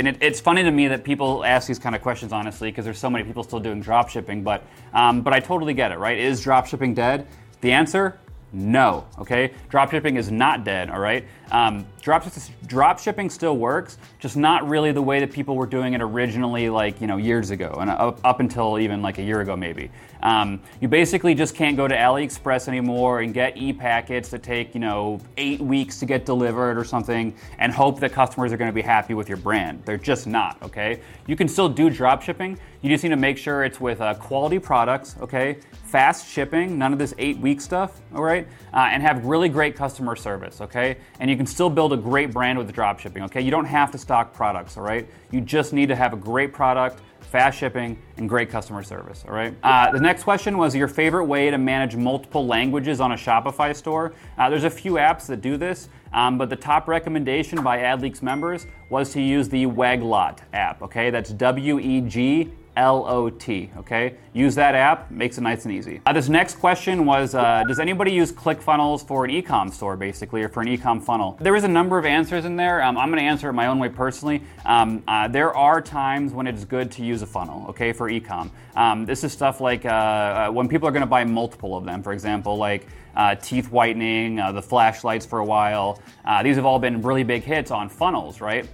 [0.00, 2.84] and it, it's funny to me that people ask these kind of questions honestly because
[2.84, 4.62] there's so many people still doing drop shipping but
[4.94, 6.18] um, but i totally get it right?
[6.18, 7.26] Is drop shipping dead?
[7.60, 8.18] The answer
[8.52, 9.52] no okay?
[9.68, 11.24] Drop shipping is not dead all right?
[11.52, 12.26] Um, drop,
[12.66, 16.70] drop shipping still works just not really the way that people were doing it originally
[16.70, 19.90] like you know years ago and up, up until even like a year ago maybe
[20.22, 24.80] um, you basically just can't go to aliexpress anymore and get e-packets that take you
[24.80, 28.74] know eight weeks to get delivered or something and hope that customers are going to
[28.74, 32.58] be happy with your brand they're just not okay you can still do drop shipping
[32.82, 35.58] you just need to make sure it's with uh, quality products okay
[35.90, 38.46] fast shipping, none of this eight week stuff, all right?
[38.72, 40.96] Uh, and have really great customer service, okay?
[41.18, 43.40] And you can still build a great brand with drop shipping, okay?
[43.40, 45.08] You don't have to stock products, all right?
[45.32, 47.00] You just need to have a great product,
[47.30, 49.24] fast shipping, and great customer service.
[49.26, 49.54] All right.
[49.62, 53.74] Uh, the next question was your favorite way to manage multiple languages on a Shopify
[53.74, 54.12] store.
[54.36, 58.20] Uh, there's a few apps that do this, um, but the top recommendation by AdLeaks
[58.20, 60.82] members was to use the Weglot app.
[60.82, 64.14] Okay, that's W E G L-O-T, okay?
[64.32, 66.00] Use that app, makes it nice and easy.
[66.06, 70.42] Uh, this next question was, uh, does anybody use ClickFunnels for an e-com store, basically,
[70.42, 71.36] or for an e-com funnel?
[71.40, 72.82] There is a number of answers in there.
[72.82, 74.42] Um, I'm gonna answer it my own way personally.
[74.64, 78.50] Um, uh, there are times when it's good to use a funnel, okay, for e-com.
[78.76, 82.02] Um, this is stuff like uh, uh, when people are gonna buy multiple of them,
[82.02, 86.00] for example, like uh, teeth whitening, the flashlights for a while.
[86.44, 88.68] these have all been really big hits on funnels, right?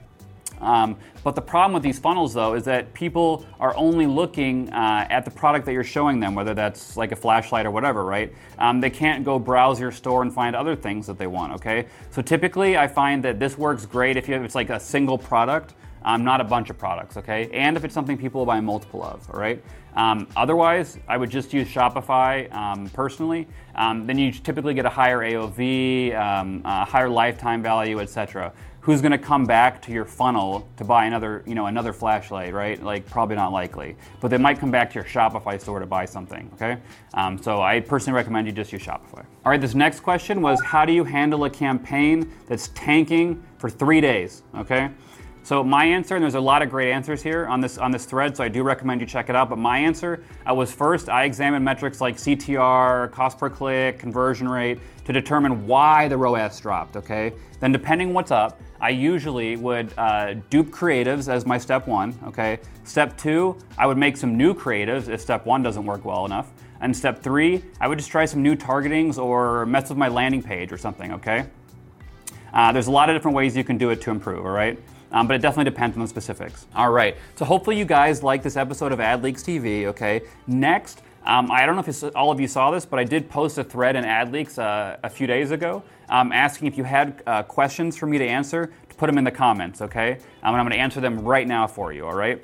[0.60, 5.06] Um, but the problem with these funnels, though, is that people are only looking uh,
[5.10, 8.32] at the product that you're showing them, whether that's like a flashlight or whatever, right?
[8.58, 11.86] Um, they can't go browse your store and find other things that they want, okay?
[12.10, 15.18] So typically, I find that this works great if you have, it's like a single
[15.18, 15.74] product.
[16.04, 17.50] Um, not a bunch of products, okay?
[17.52, 19.60] And if it's something people buy multiple of, all right?
[19.96, 23.48] Um, otherwise, I would just use Shopify um, personally.
[23.74, 28.52] Um, then you typically get a higher AOV, um, a higher lifetime value, etc
[28.86, 32.54] who's going to come back to your funnel to buy another, you know, another flashlight,
[32.54, 32.80] right?
[32.80, 36.04] Like probably not likely, but they might come back to your Shopify store to buy
[36.04, 36.48] something.
[36.54, 36.78] Okay,
[37.14, 39.26] um, so I personally recommend you just use Shopify.
[39.44, 43.68] All right, this next question was how do you handle a campaign that's tanking for
[43.68, 44.44] three days?
[44.54, 44.88] Okay.
[45.42, 48.04] So my answer, and there's a lot of great answers here on this on this
[48.04, 49.48] thread, so I do recommend you check it out.
[49.48, 54.78] But my answer was first, I examined metrics like CTR, cost per click, conversion rate
[55.04, 56.96] to determine why the ROAS dropped.
[56.96, 62.14] Okay, then depending what's up, I usually would uh, dupe creatives as my step one.
[62.26, 66.24] Okay, step two, I would make some new creatives if step one doesn't work well
[66.24, 66.50] enough.
[66.80, 70.42] And step three, I would just try some new targetings or mess with my landing
[70.42, 71.12] page or something.
[71.12, 71.46] Okay.
[72.52, 74.44] Uh, there's a lot of different ways you can do it to improve.
[74.44, 74.78] All right
[75.12, 76.66] um, but it definitely depends on the specifics.
[76.74, 80.22] All right, so hopefully you guys like this episode of AdLeaks TV, okay?
[80.46, 83.58] Next, um, I don't know if all of you saw this, but I did post
[83.58, 87.42] a thread in AdLeaks uh, a few days ago um, asking if you had uh,
[87.42, 90.12] questions for me to answer to put them in the comments, okay?
[90.42, 92.42] Um, and I'm gonna answer them right now for you, all right?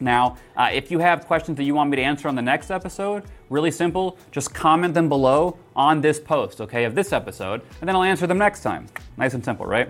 [0.00, 2.70] Now, uh, if you have questions that you want me to answer on the next
[2.70, 7.88] episode, really simple, just comment them below on this post, okay, of this episode, and
[7.88, 8.86] then I'll answer them next time.
[9.16, 9.88] Nice and simple, right?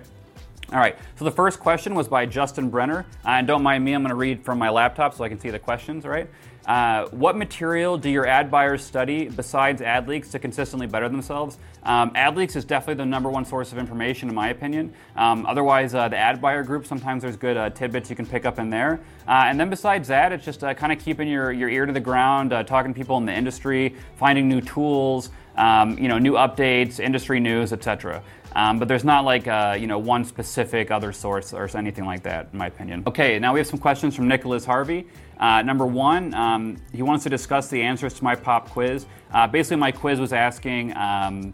[0.72, 3.06] All right, so the first question was by Justin Brenner.
[3.24, 5.38] Uh, and don't mind me, I'm going to read from my laptop so I can
[5.38, 6.28] see the questions, right?
[6.66, 11.58] Uh, what material do your ad buyers study besides AdLeaks to consistently better themselves?
[11.82, 14.94] Um, AdLeaks is definitely the number one source of information, in my opinion.
[15.16, 18.46] Um, otherwise, uh, the ad buyer group, sometimes there's good uh, tidbits you can pick
[18.46, 19.00] up in there.
[19.28, 21.92] Uh, and then besides that, it's just uh, kind of keeping your, your ear to
[21.92, 26.18] the ground, uh, talking to people in the industry, finding new tools, um, you know,
[26.18, 28.22] new updates, industry news, etc.
[28.56, 29.46] Um, but there's not like
[29.80, 33.02] you know one specific other source or anything like that, in my opinion.
[33.06, 35.06] Okay, now we have some questions from Nicholas Harvey.
[35.38, 39.06] Uh, number one, um, he wants to discuss the answers to my pop quiz.
[39.32, 40.96] Uh, basically, my quiz was asking.
[40.96, 41.52] Um,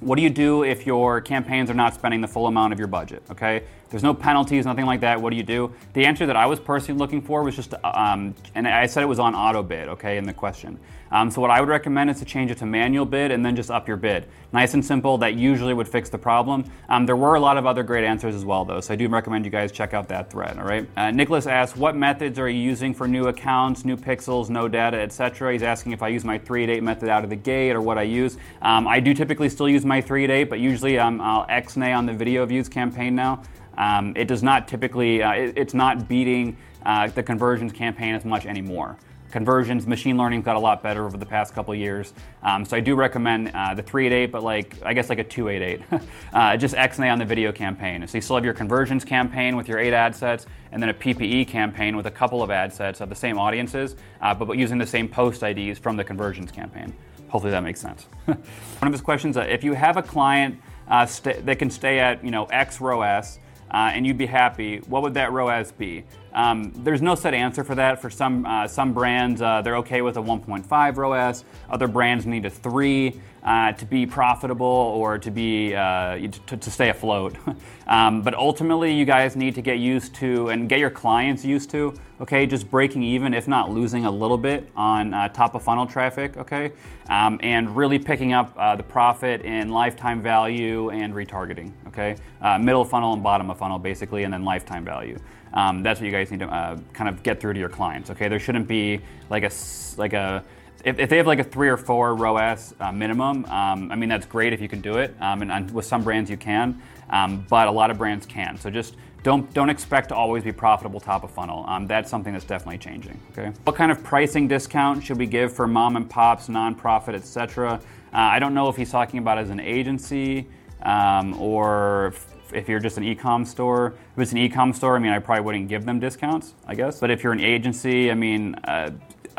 [0.00, 2.88] what do you do if your campaigns are not spending the full amount of your
[2.88, 3.22] budget?
[3.30, 5.20] Okay, there's no penalties, nothing like that.
[5.20, 5.72] What do you do?
[5.92, 9.06] The answer that I was personally looking for was just, um, and I said it
[9.06, 9.88] was on auto bid.
[9.88, 10.78] Okay, in the question.
[11.14, 13.54] Um, so what I would recommend is to change it to manual bid and then
[13.54, 14.26] just up your bid.
[14.52, 15.16] Nice and simple.
[15.18, 16.64] That usually would fix the problem.
[16.88, 18.80] Um, there were a lot of other great answers as well, though.
[18.80, 20.58] So I do recommend you guys check out that thread.
[20.58, 20.88] All right.
[20.96, 25.00] Uh, Nicholas asks, what methods are you using for new accounts, new pixels, no data,
[25.00, 25.52] etc.
[25.52, 28.02] He's asking if I use my 3-8 method out of the gate or what I
[28.02, 28.36] use.
[28.62, 32.12] Um, I do typically still use my 3-8, but usually um, I'll X-nay on the
[32.12, 33.42] video views campaign now.
[33.76, 38.24] Um, it does not typically, uh, it, it's not beating uh, the conversions campaign as
[38.24, 38.98] much anymore
[39.34, 42.14] conversions, machine learning's got a lot better over the past couple years.
[42.44, 45.82] Um, so I do recommend uh, the 388, but like I guess like a 288.
[46.32, 48.06] uh, just XNA on the video campaign.
[48.06, 50.94] So you still have your conversions campaign with your eight ad sets, and then a
[50.94, 54.56] PPE campaign with a couple of ad sets of the same audiences, uh, but, but
[54.56, 56.94] using the same post IDs from the conversions campaign.
[57.26, 58.06] Hopefully that makes sense.
[58.26, 58.38] One
[58.82, 60.60] of his questions: uh, If you have a client
[61.08, 63.40] st- that can stay at you know X ROAS,
[63.74, 66.04] uh, and you'd be happy, what would that ROAS be?
[66.34, 68.02] Um, there's no set answer for that.
[68.02, 71.44] For some uh, some brands, uh, they're okay with a 1.5 ROAS.
[71.70, 76.16] Other brands need a three uh, to be profitable or to be uh,
[76.46, 77.36] to, to, stay afloat.
[77.86, 81.70] um, but ultimately, you guys need to get used to and get your clients used
[81.70, 81.94] to.
[82.20, 85.86] Okay, just breaking even, if not losing a little bit on uh, top of funnel
[85.86, 86.36] traffic.
[86.36, 86.72] Okay,
[87.10, 91.70] um, and really picking up uh, the profit in lifetime value and retargeting.
[91.88, 92.16] Okay,
[92.60, 95.18] middle funnel and bottom of funnel basically, and then lifetime value.
[95.54, 98.10] Um, that's what you guys need to uh, kind of get through to your clients.
[98.10, 99.00] Okay, there shouldn't be
[99.30, 99.50] like a
[99.96, 100.44] like a
[100.84, 104.08] if, if they have like a three or four ROAS uh, minimum, um, I mean
[104.08, 106.82] that's great if you can do it, um, and, and, with some brands you can,
[107.08, 108.58] um, but a lot of brands can.
[108.58, 111.64] So just don't don't expect to always be profitable top of funnel.
[111.66, 113.18] Um, that's something that's definitely changing.
[113.32, 113.52] Okay.
[113.64, 117.80] What kind of pricing discount should we give for mom and pops, nonprofit, etc.?
[118.12, 120.46] Uh, I don't know if he's talking about as an agency
[120.82, 122.12] um, or
[122.52, 123.94] if you're just an e-com store.
[124.16, 127.00] If it's an e-com store, I mean, I probably wouldn't give them discounts, I guess.
[127.00, 128.90] But if you're an agency, I mean, uh,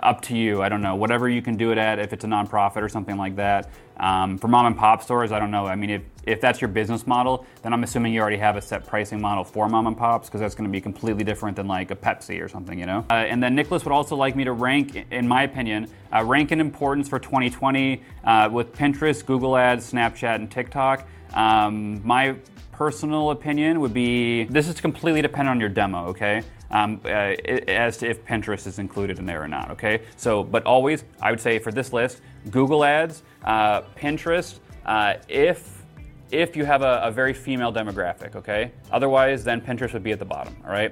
[0.06, 0.62] up to you.
[0.62, 0.96] I don't know.
[0.96, 3.70] Whatever you can do it at, if it's a nonprofit or something like that.
[3.98, 5.66] Um, for mom and pop stores, I don't know.
[5.66, 8.62] I mean, if, if that's your business model, then I'm assuming you already have a
[8.62, 11.68] set pricing model for mom and pops because that's going to be completely different than
[11.68, 13.06] like a Pepsi or something, you know?
[13.10, 16.52] Uh, and then Nicholas would also like me to rank, in my opinion, uh, rank
[16.52, 21.08] in importance for 2020 uh, with Pinterest, Google Ads, Snapchat, and TikTok.
[21.34, 22.36] Um, my
[22.76, 26.44] personal opinion would be this is completely dependent on your demo, okay?
[26.72, 30.02] Um, uh, as to if Pinterest is included in there or not, okay?
[30.18, 32.22] So, but always, I would say for this list,
[32.52, 35.84] Google Ads, uh, Pinterest, uh, if
[36.32, 38.72] if you have a, a, very female demographic, okay?
[38.92, 40.92] Otherwise, then Pinterest would be at the bottom, all right?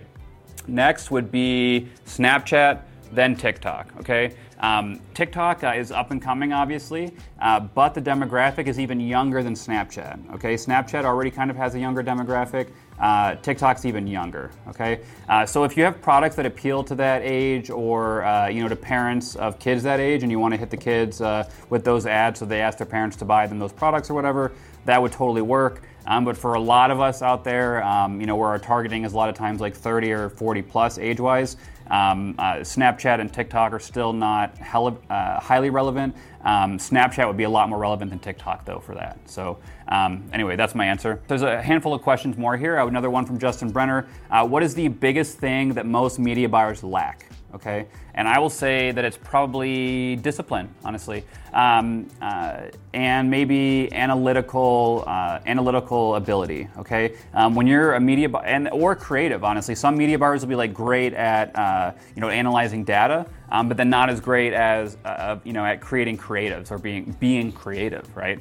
[0.68, 2.82] Next would be Snapchat,
[3.12, 4.36] then TikTok, okay?
[4.64, 7.12] Um, TikTok uh, is up and coming, obviously,
[7.42, 10.36] uh, but the demographic is even younger than Snapchat.
[10.36, 12.70] Okay, Snapchat already kind of has a younger demographic.
[12.98, 14.52] Uh, TikTok's even younger.
[14.70, 18.62] Okay, uh, so if you have products that appeal to that age, or uh, you
[18.62, 21.50] know, to parents of kids that age, and you want to hit the kids uh,
[21.70, 24.54] with those ads, so they ask their parents to buy them those products or whatever,
[24.86, 25.82] that would totally work.
[26.06, 29.06] Um, but for a lot of us out there, um, you know, where our targeting
[29.06, 31.58] is a lot of times like 30 or 40 plus age-wise,
[31.90, 36.16] um, uh, Snapchat and TikTok are still not hella, uh, highly relevant.
[36.44, 39.18] Um, Snapchat would be a lot more relevant than TikTok, though, for that.
[39.26, 41.22] So, um, anyway, that's my answer.
[41.28, 42.78] There's a handful of questions more here.
[42.78, 44.08] Another one from Justin Brenner.
[44.32, 47.28] Uh, what is the biggest thing that most media buyers lack?
[47.54, 47.86] Okay?
[48.16, 51.24] And I will say that it's probably discipline, honestly,
[51.54, 57.16] um, uh, and maybe analytical uh, analytical ability, okay?
[57.34, 60.56] Um, when you're a media bu- and or creative, honestly, some media buyers will be
[60.56, 64.98] like great at uh, you know analyzing data, um, but then not as great as
[65.06, 68.40] uh, you know at creating creatives or being being creative, right?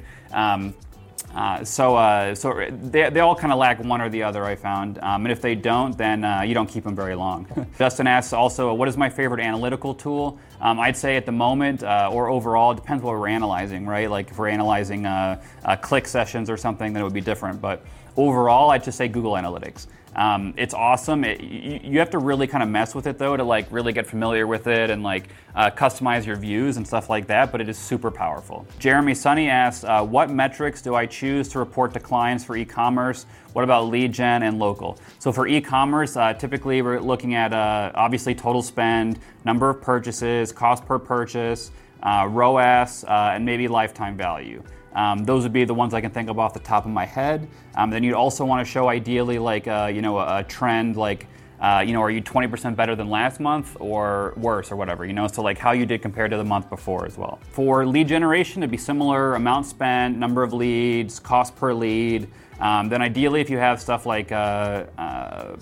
[1.33, 4.55] Uh, so, uh, so they, they all kind of lack one or the other, I
[4.55, 4.99] found.
[4.99, 7.47] Um, and if they don't, then uh, you don't keep them very long.
[7.77, 10.39] Justin asks also, what is my favorite analytical tool?
[10.61, 14.09] Um, I'd say at the moment uh, or overall, it depends what we're analyzing, right?
[14.09, 15.41] Like if we're analyzing uh,
[15.81, 17.59] click sessions or something, then it would be different.
[17.59, 17.83] But
[18.15, 19.87] overall, I'd just say Google Analytics.
[20.15, 21.23] Um, it's awesome.
[21.23, 23.93] It, you, you, have to really kind of mess with it though to like really
[23.93, 27.51] get familiar with it and like uh, customize your views and stuff like that.
[27.51, 28.67] But it is super powerful.
[28.79, 33.25] Jeremy Sunny asks, uh, "What metrics do I choose to report to clients for e-commerce?
[33.53, 37.91] What about lead gen and local?" So for e-commerce, uh, typically we're looking at uh,
[37.95, 41.71] obviously total spend, number of purchases, cost per purchase,
[42.03, 44.63] uh, ROAS, uh, and maybe lifetime value.
[44.95, 47.05] Um, those would be the ones I can think of off the top of my
[47.05, 47.47] head.
[47.75, 50.95] Um, then you'd also want to show ideally like uh, you know a, a trend
[50.95, 51.27] like
[51.59, 55.13] uh, you know are you 20% better than last month or worse or whatever you
[55.13, 57.39] know so like how you did compared to the month before as well.
[57.51, 62.27] For lead generation, it'd be similar amount spent, number of leads, cost per lead.
[62.59, 65.55] Um, then ideally, if you have stuff like uh, uh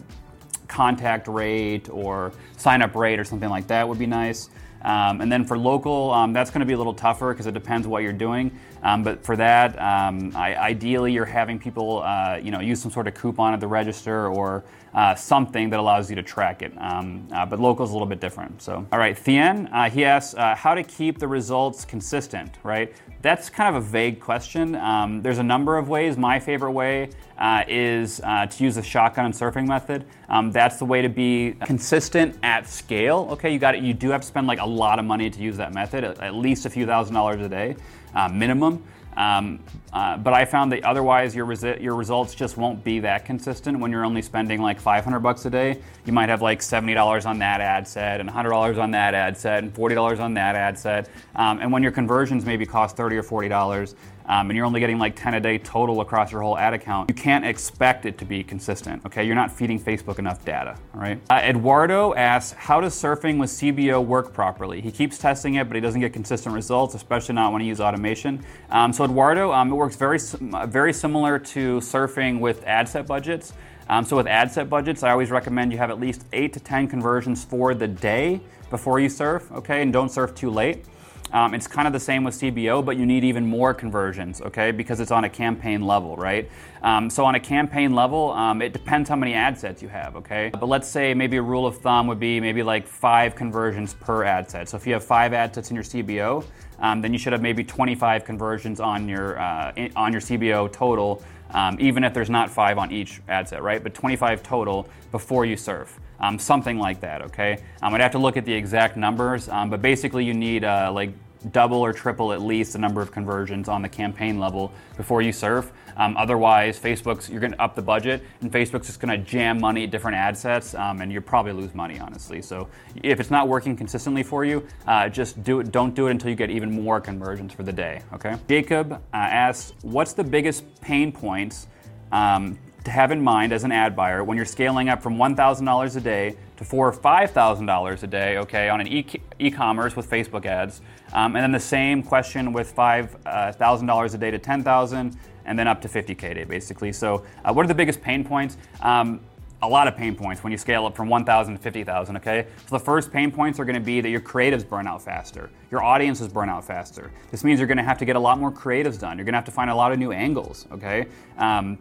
[0.72, 4.50] contact rate or sign up rate or something like that would be nice.
[4.84, 7.54] Um, and then for local, um, that's going to be a little tougher because it
[7.54, 8.58] depends what you're doing.
[8.84, 12.92] Um, but for that, um, I, ideally, you're having people, uh, you know, use some
[12.92, 14.64] sort of coupon at the register or
[14.94, 16.74] uh, something that allows you to track it.
[16.78, 18.62] Um, uh, but local is a little bit different.
[18.62, 22.58] So, all right, Thien, uh, he asks uh, how to keep the results consistent.
[22.64, 24.76] Right, that's kind of a vague question.
[24.76, 26.18] Um, there's a number of ways.
[26.18, 30.06] My favorite way uh, is to use the shotgun and surfing method.
[30.28, 33.28] Um, that's the way to be consistent at scale.
[33.32, 33.84] Okay, you got it.
[33.84, 36.36] You do have to spend like a lot of money to use that method, at
[36.36, 37.76] least a few thousand dollars a day
[38.16, 38.84] uh, minimum.
[39.18, 39.60] Um,
[39.92, 43.78] uh, but I found that otherwise your, resi- your results just won't be that consistent
[43.80, 45.82] when you're only spending like 500 bucks a day.
[46.06, 49.64] You might have like $70 on that ad set and $100 on that ad set
[49.64, 51.10] and $40 on that ad set.
[51.36, 53.96] Um, and when your conversions maybe cost 30 or $40,
[54.32, 57.10] um, and you're only getting like 10 a day total across your whole ad account,
[57.10, 59.26] you can't expect it to be consistent, okay?
[59.26, 61.20] You're not feeding Facebook enough data, all right?
[61.30, 64.80] Uh, Eduardo asks, how does surfing with CBO work properly?
[64.80, 67.82] He keeps testing it, but he doesn't get consistent results, especially not when he uses
[67.82, 68.42] automation.
[68.70, 70.20] Um, so Eduardo, um, it works very,
[70.66, 73.52] very similar to surfing with ad set budgets.
[73.90, 76.62] Um, so with ad set budgets, I always recommend you have at least eight to
[76.62, 79.82] 10 conversions for the day before you surf, okay?
[79.82, 80.86] And don't surf too late.
[81.34, 84.72] Um, it's kind of the same with CBO, but you need even more conversions, okay,
[84.72, 86.50] because it's on a campaign level, right?
[86.84, 90.16] Um, so on a campaign level, um, it depends how many ad sets you have,
[90.18, 90.50] okay?
[90.52, 94.26] But let's say maybe a rule of thumb would be maybe like five conversions per
[94.26, 94.68] ad set.
[94.68, 96.44] So if you have five ad sets in your CBO,
[96.80, 101.24] um, then you should have maybe 25 conversions on your uh, on your CBO total,
[101.52, 103.82] um, even if there's not five on each ad set, right?
[103.82, 105.98] But 25 total before you serve.
[106.22, 107.58] Um, something like that, okay?
[107.82, 110.92] Um, I'd have to look at the exact numbers, um, but basically you need uh,
[110.94, 111.12] like
[111.52, 115.32] double or triple at least the number of conversions on the campaign level before you
[115.32, 115.72] surf.
[115.98, 119.60] Um, otherwise, Facebook's you're going to up the budget, and Facebook's just going to jam
[119.60, 122.42] money at different ad sets, um, and you'll probably lose money, honestly.
[122.42, 122.68] So
[123.04, 125.72] if it's not working consistently for you, uh, just do it.
[125.72, 128.02] Don't do it until you get even more conversions for the day.
[128.14, 128.36] Okay.
[128.48, 131.68] Jacob uh, asks, "What's the biggest pain points?"
[132.12, 135.96] Um, to have in mind as an ad buyer when you're scaling up from $1,000
[135.96, 140.46] a day to four or $5,000 a day, okay, on an e- commerce with Facebook
[140.46, 140.82] ads.
[141.14, 145.68] Um, and then the same question with $5,000 uh, a day to 10,000 and then
[145.68, 146.92] up to 50K a day, basically.
[146.92, 148.58] So, uh, what are the biggest pain points?
[148.82, 149.22] Um,
[149.64, 152.48] a lot of pain points when you scale up from 1,000 to 50,000, okay?
[152.68, 155.84] So the first pain points are gonna be that your creatives burn out faster, your
[155.84, 157.12] audiences burn out faster.
[157.30, 159.18] This means you're gonna have to get a lot more creatives done.
[159.18, 161.06] You're gonna have to find a lot of new angles, okay?
[161.38, 161.78] Um,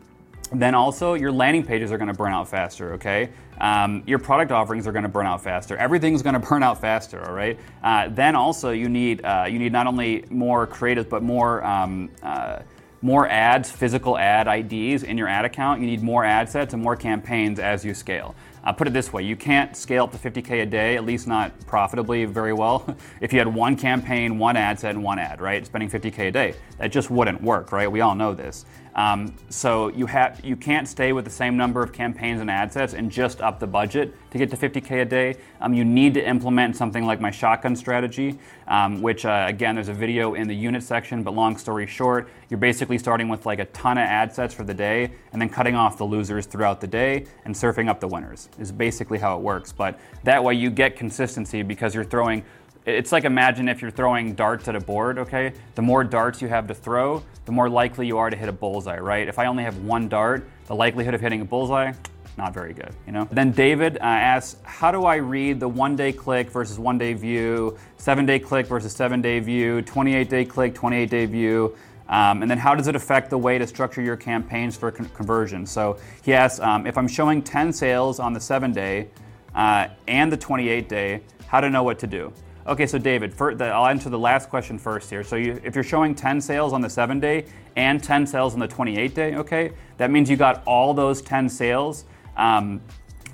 [0.52, 3.28] then also your landing pages are going to burn out faster okay
[3.60, 6.80] um, your product offerings are going to burn out faster everything's going to burn out
[6.80, 11.08] faster all right uh, then also you need uh, you need not only more creative
[11.08, 12.60] but more um, uh,
[13.02, 15.80] more ads, physical ad IDs in your ad account.
[15.80, 18.34] You need more ad sets and more campaigns as you scale.
[18.62, 21.26] Uh, put it this way you can't scale up to 50K a day, at least
[21.26, 25.40] not profitably very well, if you had one campaign, one ad set, and one ad,
[25.40, 25.64] right?
[25.64, 26.54] Spending 50K a day.
[26.76, 27.90] That just wouldn't work, right?
[27.90, 28.66] We all know this.
[28.94, 32.72] Um, so you have you can't stay with the same number of campaigns and ad
[32.72, 35.36] sets and just up the budget to get to 50k a day.
[35.60, 38.38] Um, you need to implement something like my shotgun strategy,
[38.68, 41.22] um, which uh, again there's a video in the unit section.
[41.22, 44.64] But long story short, you're basically starting with like a ton of ad sets for
[44.64, 48.08] the day and then cutting off the losers throughout the day and surfing up the
[48.08, 48.48] winners.
[48.58, 49.72] Is basically how it works.
[49.72, 52.44] But that way you get consistency because you're throwing
[52.90, 55.52] it's like imagine if you're throwing darts at a board, okay?
[55.74, 58.52] The more darts you have to throw, the more likely you are to hit a
[58.52, 59.26] bullseye, right?
[59.26, 61.92] If I only have one dart, the likelihood of hitting a bullseye,
[62.36, 63.28] not very good, you know?
[63.30, 67.12] Then David uh, asks, how do I read the one day click versus one day
[67.12, 71.76] view, seven day click versus seven day view, 28 day click, 28 day view?
[72.08, 75.08] Um, and then how does it affect the way to structure your campaigns for con-
[75.10, 75.64] conversion?
[75.64, 79.08] So he asks, um, if I'm showing 10 sales on the seven day
[79.54, 82.32] uh, and the 28 day, how to know what to do?
[82.66, 85.24] Okay, so David, the, I'll answer the last question first here.
[85.24, 87.46] So you, if you're showing 10 sales on the seven day
[87.76, 91.48] and 10 sales on the 28 day, okay, that means you got all those 10
[91.48, 92.04] sales
[92.36, 92.80] um,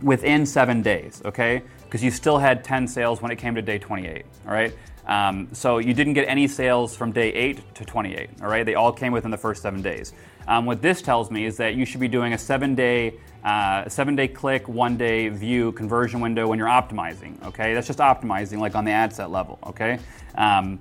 [0.00, 1.62] within seven days, okay?
[1.84, 4.72] Because you still had 10 sales when it came to day 28, all right?
[5.06, 8.64] Um, so you didn't get any sales from day 8 to 28, all right?
[8.64, 10.12] They all came within the first seven days.
[10.46, 13.14] Um, what this tells me is that you should be doing a seven day
[13.46, 17.42] uh, seven day click, one day view conversion window when you're optimizing.
[17.46, 19.58] Okay, that's just optimizing, like on the ad set level.
[19.64, 19.98] Okay.
[20.34, 20.80] Um,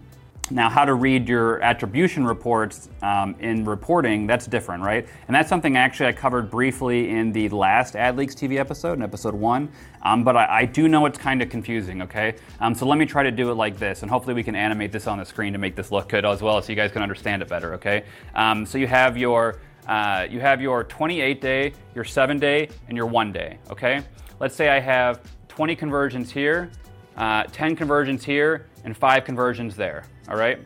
[0.52, 5.08] now, how to read your attribution reports um, in reporting, that's different, right?
[5.28, 9.34] And that's something actually I covered briefly in the last AdLeaks TV episode, in episode
[9.34, 9.70] one.
[10.04, 12.36] Um, but I, I, do know it's kind of confusing, okay?
[12.60, 14.92] Um, so let me try to do it like this, and hopefully we can animate
[14.92, 17.02] this on the screen to make this look good as well so you guys can
[17.02, 18.04] understand it better, okay?
[18.36, 19.58] Um, so you have your
[19.88, 24.02] uh, you have your 28 day, your 7 day, and your 1 day, okay?
[24.40, 26.72] Let's say I have 20 conversions here,
[27.18, 30.60] uh, 10 conversions here, and 5 conversions there, all right?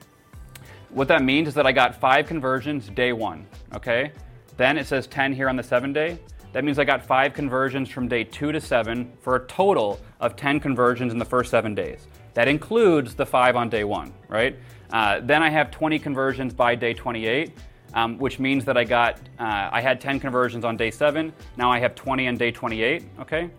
[0.89, 3.45] What that means is that I got 5 conversions day 1,
[3.75, 4.11] okay?
[4.57, 6.17] Then it says 10 here on the 7 day.
[6.51, 10.35] That means I got 5 conversions from day 2 to 7 for a total of
[10.35, 12.07] 10 conversions in the first 7 days.
[12.33, 14.57] That includes the 5 on day 1, right?
[14.91, 17.53] Uh, then I have 20 conversions by day 28
[17.93, 21.33] um, which means that I got, uh, I had 10 conversions on day seven.
[21.57, 23.49] Now I have 20 on day 28, okay?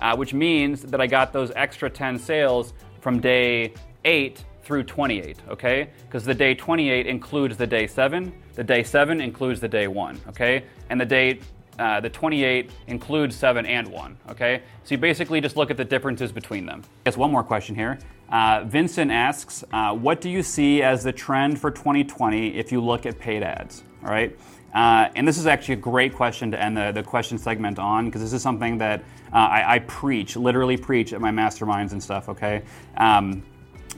[0.00, 3.72] Uh, which means that I got those extra 10 sales from day
[4.04, 5.90] eight through 28, okay?
[6.06, 10.20] Because the day 28 includes the day seven, the day seven includes the day one,
[10.28, 10.64] okay?
[10.90, 11.40] And the day
[11.78, 14.62] uh, the 28 includes 7 and 1, okay?
[14.84, 16.82] So you basically just look at the differences between them.
[16.84, 17.98] I guess one more question here.
[18.30, 22.80] Uh, Vincent asks, uh, what do you see as the trend for 2020 if you
[22.80, 24.36] look at paid ads, all right?
[24.74, 28.06] Uh, and this is actually a great question to end the, the question segment on
[28.06, 29.00] because this is something that
[29.32, 32.62] uh, I, I, preach, literally preach at my masterminds and stuff, okay?
[32.96, 33.42] Um,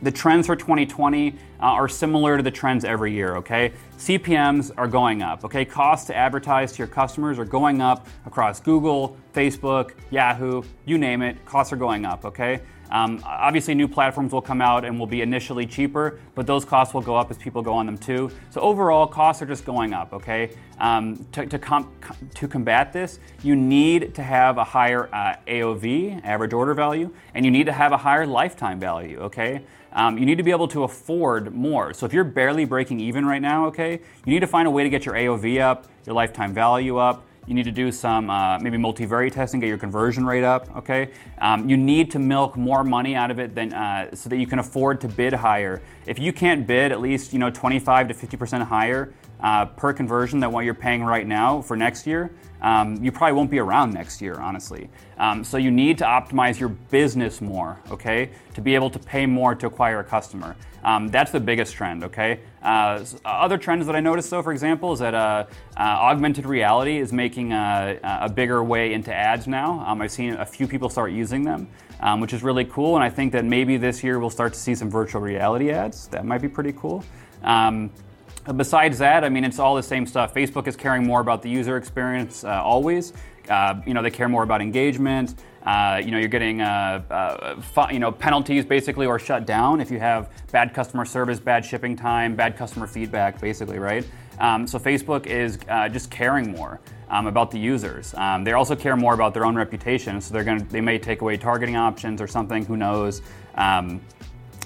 [0.02, 3.72] the trends for 2020 uh, are similar to the trends every year, okay?
[3.96, 5.64] CPMs are going up, okay?
[5.64, 11.22] Costs to advertise to your customers are going up across Google, Facebook, Yahoo, you name
[11.22, 12.60] it, costs are going up, okay?
[12.90, 16.94] Um, obviously, new platforms will come out and will be initially cheaper, but those costs
[16.94, 18.30] will go up as people go on them too.
[18.50, 20.12] So overall, costs are just going up.
[20.12, 21.90] Okay, um, to, to, com-
[22.34, 27.44] to, combat this, you need to have a higher uh, AOV, average order value, and
[27.44, 29.18] you need to have a higher lifetime value.
[29.20, 29.62] Okay.
[29.90, 31.94] Um, you need to be able to afford more.
[31.94, 34.82] So if you're barely breaking even right now, okay, you need to find a way
[34.82, 38.58] to get your AOV up, your lifetime value up, you need to do some uh,
[38.58, 40.76] maybe multivariate testing, get your conversion rate up.
[40.76, 41.10] Okay.
[41.38, 44.46] Um, you need to milk more money out of it than uh, so that you
[44.46, 45.80] can afford to bid higher.
[46.06, 49.92] If you can't bid at least you know 25 to 50 percent higher uh, per
[49.92, 52.30] conversion than what you're paying right now for next year,
[52.60, 54.88] um, you probably won't be around next year, honestly.
[55.18, 59.26] Um, so you need to optimize your business more, okay, to be able to pay
[59.26, 60.56] more to acquire a customer.
[60.84, 62.40] Um, that's the biggest trend, okay?
[62.62, 66.98] Uh, other trends that I noticed, though, for example, is that uh, uh, augmented reality
[66.98, 69.84] is making a, a, bigger way into ads now.
[69.86, 71.68] Um, I've seen a few people start using them,
[72.00, 74.58] um, which is really cool, and I think that maybe this year we'll start to
[74.58, 76.06] see some virtual reality ads.
[76.08, 77.04] That might be pretty cool.
[77.42, 77.90] Um,
[78.56, 80.32] Besides that, I mean, it's all the same stuff.
[80.32, 83.12] Facebook is caring more about the user experience uh, always.
[83.48, 85.34] Uh, you know, they care more about engagement.
[85.64, 89.80] Uh, you know, you're getting uh, uh, fu- you know penalties basically or shut down
[89.80, 94.06] if you have bad customer service, bad shipping time, bad customer feedback, basically, right?
[94.40, 96.80] Um, so Facebook is uh, just caring more.
[97.10, 98.12] Um, about the users.
[98.16, 101.22] Um, they also care more about their own reputation, so they're going they may take
[101.22, 102.66] away targeting options or something.
[102.66, 103.22] Who knows?
[103.54, 104.02] Um,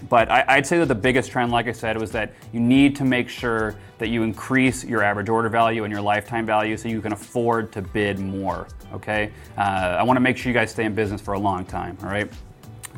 [0.08, 2.96] but I, would say that the biggest trend, like I said, was that you need
[2.96, 6.88] to make sure that you increase your average order value and your lifetime value so
[6.88, 8.66] you can afford to bid more.
[8.92, 11.64] Okay, uh, I want to make sure you guys stay in business for a long
[11.64, 11.96] time.
[12.02, 12.30] All right.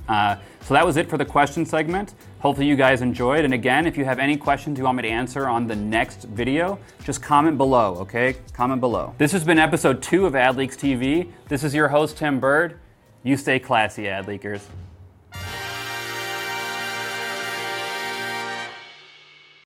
[0.08, 2.14] Uh, so that was it for the question segment.
[2.40, 3.44] Hopefully you guys enjoyed.
[3.44, 6.24] And again, if you have any questions you want me to answer on the next
[6.24, 8.36] video, just comment below, okay?
[8.52, 9.14] Comment below.
[9.18, 11.30] This has been episode two of AdLeaks TV.
[11.48, 12.78] This is your host, Tim Burd.
[13.22, 14.62] You stay classy, ad leakers.